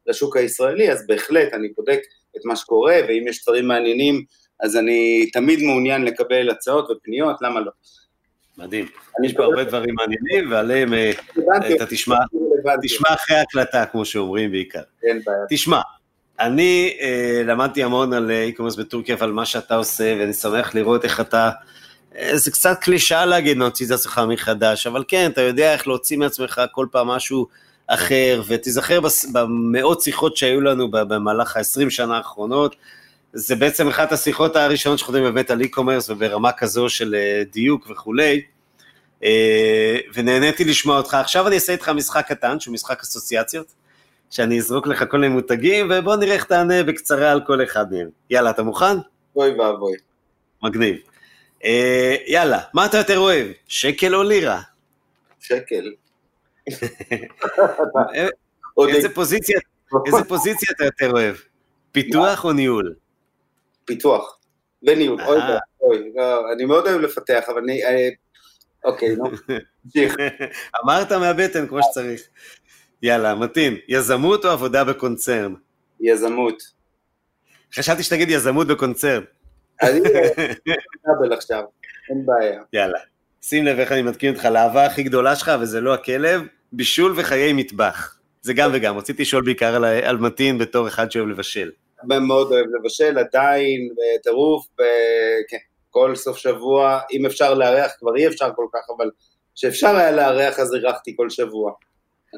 [0.08, 2.00] לשוק הישראלי, אז בהחלט אני בודק
[2.38, 4.24] את מה שקורה, ואם יש דברים מעניינים,
[4.64, 7.72] אז אני תמיד מעוניין לקבל הצעות ופניות, למה לא?
[8.58, 8.86] מדהים.
[9.24, 11.12] יש פה הרבה דברים מעניינים, ועליהם אה,
[11.76, 12.18] אתה תשמע...
[12.82, 14.82] תשמע אחרי ההקלטה, כמו שאומרים בעיקר.
[15.04, 15.38] אין בעיה.
[15.50, 15.82] תשמע,
[16.40, 21.20] אני אה, למדתי המון על e-commerce בטורקיה ועל מה שאתה עושה, ואני שמח לראות איך
[21.20, 21.50] אתה...
[22.20, 26.18] אה, זה קצת קלישאה להגיד להוציא את עצמך מחדש, אבל כן, אתה יודע איך להוציא
[26.18, 27.48] מעצמך כל פעם משהו
[27.88, 29.00] אחר, ותיזכר
[29.32, 32.76] במאות שיחות שהיו לנו במהלך ה-20 שנה האחרונות,
[33.34, 38.42] זה בעצם אחת השיחות הראשונות שחותמים באמת על e-commerce וברמה כזו של אה, דיוק וכולי,
[39.24, 41.14] אה, ונהניתי לשמוע אותך.
[41.14, 43.74] עכשיו אני אעשה איתך משחק קטן, שהוא משחק אסוציאציות,
[44.30, 48.08] שאני אזרוק לך כל מיני מותגים, ובוא נראה איך תענה בקצרה על כל אחד מהם.
[48.30, 48.98] יאללה, אתה מוכן?
[49.36, 49.94] אוי ואבוי.
[50.64, 50.96] מגניב.
[51.66, 54.62] אה, יאללה, מה אתה יותר אוהב, שקל או לירה?
[55.40, 55.94] שקל.
[58.90, 59.60] איזה פוזיציה,
[60.08, 61.36] איזה פוזיציה אתה יותר אוהב?
[61.92, 62.96] פיתוח או ניהול?
[63.86, 64.40] פיתוח.
[64.88, 65.22] וניהול.
[65.22, 65.38] אוי.
[65.38, 66.12] ואבוי.
[66.16, 67.86] לא, אני מאוד אוהב לפתח, אבל אני...
[67.86, 68.10] אה,
[68.84, 69.24] אוקיי, נו.
[70.84, 72.22] אמרת מהבטן כמו שצריך.
[73.02, 73.78] יאללה, מתאים.
[73.88, 75.54] יזמות או עבודה בקונצרן?
[76.02, 76.64] יזמות.
[77.74, 79.24] חשבתי שתגיד יזמות בקונצרן.
[79.82, 80.00] אני
[81.08, 81.64] דאבל עכשיו,
[82.10, 82.62] אין בעיה.
[82.74, 83.00] יאללה.
[83.42, 87.54] שים לב איך אני מתקין אותך לאהבה הכי גדולה שלך, וזה לא הכלב, בישול וחיי
[87.54, 88.18] מטבח.
[88.42, 91.72] זה גם וגם, רציתי לשאול בעיקר על, על מתין בתור אחד שאוהב לבשל.
[92.04, 94.84] מאוד אוהב לבשל, עדיין, בטירוף, ב-
[95.50, 95.58] כן,
[95.90, 99.10] כל סוף שבוע, אם אפשר לארח, כבר אי אפשר כל כך, אבל
[99.56, 101.72] כשאפשר היה לארח אז אירחתי כל שבוע.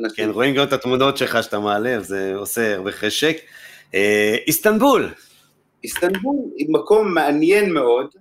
[0.04, 3.38] אנשים- כן, רואים גם את התמונות שלך שאתה מעלה, זה עושה הרבה חשק.
[3.96, 5.10] אה, איסטנבול,
[5.84, 8.16] איסטנבול היא מקום מעניין מאוד,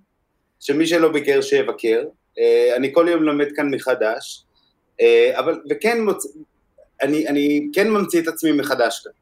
[0.60, 2.04] שמי שלא ביקר שיבקר.
[2.38, 4.44] אה, אני כל יום לומד כאן מחדש,
[5.00, 6.26] אה, אבל, וכן מוצ...
[7.02, 9.12] אני, אני כן ממציא את עצמי מחדש כאן.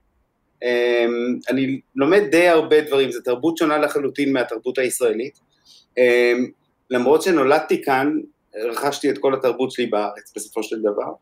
[0.63, 1.07] אה,
[1.49, 5.39] אני לומד די הרבה דברים, זו תרבות שונה לחלוטין מהתרבות הישראלית.
[5.99, 6.33] אה,
[6.91, 8.19] למרות שנולדתי כאן,
[8.55, 11.13] רכשתי את כל התרבות שלי בארץ בסופו של דבר.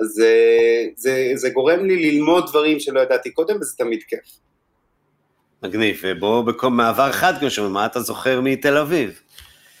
[0.00, 4.38] אז אה, זה, זה גורם לי ללמוד דברים שלא ידעתי קודם, וזה תמיד כיף.
[5.62, 9.20] מגניב, ובוא בקום מעבר חד, כמו שאומרים, מה אתה זוכר מתל אביב?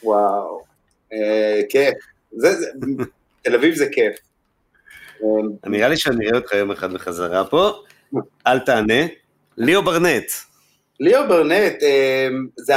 [0.02, 0.62] וואו,
[1.12, 1.94] אה, כיף.
[2.32, 2.66] זה, זה,
[3.42, 4.16] תל אביב זה כיף.
[5.22, 7.82] אה, נראה לי שאני אראה אותך יום אחד בחזרה פה,
[8.46, 9.02] אל תענה.
[9.56, 10.24] ליאו ברנט,
[11.00, 12.74] ליאו ברנט, אה, זה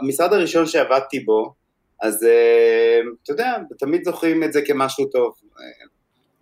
[0.00, 1.54] המשרד הראשון שעבדתי בו,
[2.02, 5.34] אז אה, אתה יודע, תמיד זוכרים את זה כמשהו טוב.
[5.60, 5.64] אה,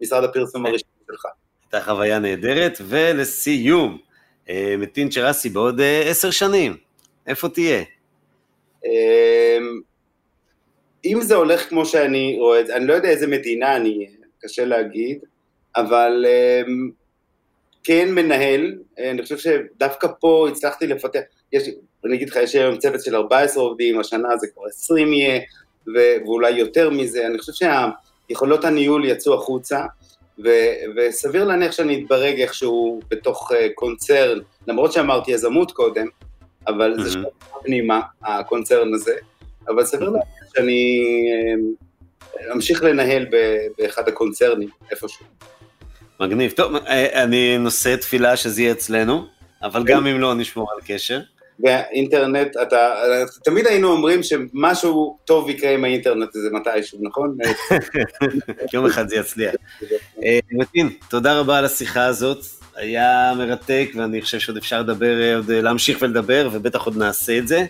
[0.01, 1.27] משרד הפרסום הראשון שלך.
[1.63, 4.06] הייתה חוויה נהדרת, ולסיום, אה,
[4.79, 6.77] מתין צ'רסי בעוד אה, עשר שנים,
[7.27, 7.83] איפה תהיה?
[8.87, 9.59] אה,
[11.05, 14.07] אם זה הולך כמו שאני רואה את זה, אני לא יודע איזה מדינה אני,
[14.41, 15.19] קשה להגיד,
[15.77, 16.63] אבל אה,
[17.85, 21.21] כן מנהל, אה, אני חושב שדווקא פה הצלחתי לפתח,
[21.53, 21.69] יש,
[22.05, 25.41] אני אגיד לך, יש היום צוות של 14 עובדים, השנה זה כבר 20 יהיה,
[25.95, 27.67] ואולי יותר מזה, אני חושב
[28.29, 29.85] שיכולות הניהול יצאו החוצה,
[30.45, 30.49] ו-
[30.97, 36.07] וסביר להניח שאני אתברג איכשהו בתוך אה, קונצרן, למרות שאמרתי יזמות קודם,
[36.67, 37.13] אבל זה Mhm.
[37.13, 37.23] שם
[37.63, 39.15] פנימה, הקונצרן הזה,
[39.69, 40.25] אבל סביר להניח
[40.57, 41.03] שאני
[42.47, 45.27] אה, אמשיך לנהל ב- באחד הקונצרנים, איפשהו.
[46.21, 46.51] מגניב.
[46.51, 49.27] טוב, אה, אני נושא תפילה שזה יהיה אצלנו,
[49.63, 51.21] אבל גם אם לא, נשמור על קשר.
[51.61, 52.95] והאינטרנט, אתה,
[53.45, 57.37] תמיד היינו אומרים שמשהו טוב יקרה עם האינטרנט הזה מתישהו, נכון?
[58.75, 59.55] יום אחד זה יצליח.
[60.25, 62.39] אה, מתין, תודה רבה על השיחה הזאת,
[62.77, 67.39] היה מרתק, ואני חושב שעוד אפשר לדבר, אה, עוד אה, להמשיך ולדבר, ובטח עוד נעשה
[67.39, 67.65] את זה.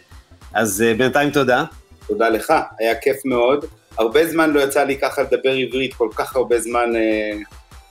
[0.55, 1.65] אז בינתיים תודה.
[2.07, 3.65] תודה לך, היה כיף מאוד.
[3.99, 6.91] הרבה זמן לא יצא לי ככה לדבר עברית כל כך הרבה זמן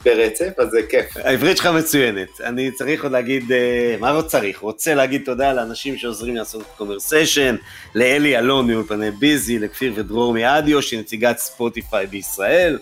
[0.05, 1.17] ברצף, אז זה כיף.
[1.17, 2.41] העברית שלך מצוינת.
[2.43, 4.59] אני צריך עוד להגיד, אה, מה לא צריך?
[4.59, 7.55] רוצה להגיד תודה לאנשים שעוזרים לעשות את קומרסיישן,
[7.95, 12.79] לאלי אלון מאולפני ביזי, לכפיר ודרור מאדיו, שהיא נציגת ספוטיפיי בישראל,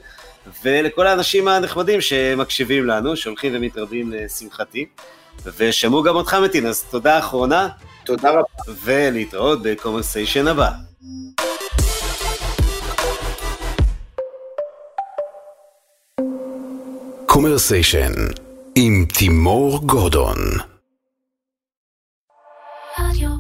[0.64, 4.86] ולכל האנשים הנחמדים שמקשיבים לנו, שהולכים ומתרבים לשמחתי.
[5.58, 7.70] ושמעו גם אותך מתין, אז תודה אחרונה,
[8.06, 8.74] תודה רבה.
[8.84, 10.70] ולהתראות בקומרסיישן הבא.
[17.34, 18.12] קומרסיישן
[18.76, 20.38] עם תימור גורדון
[23.00, 23.33] רדיו.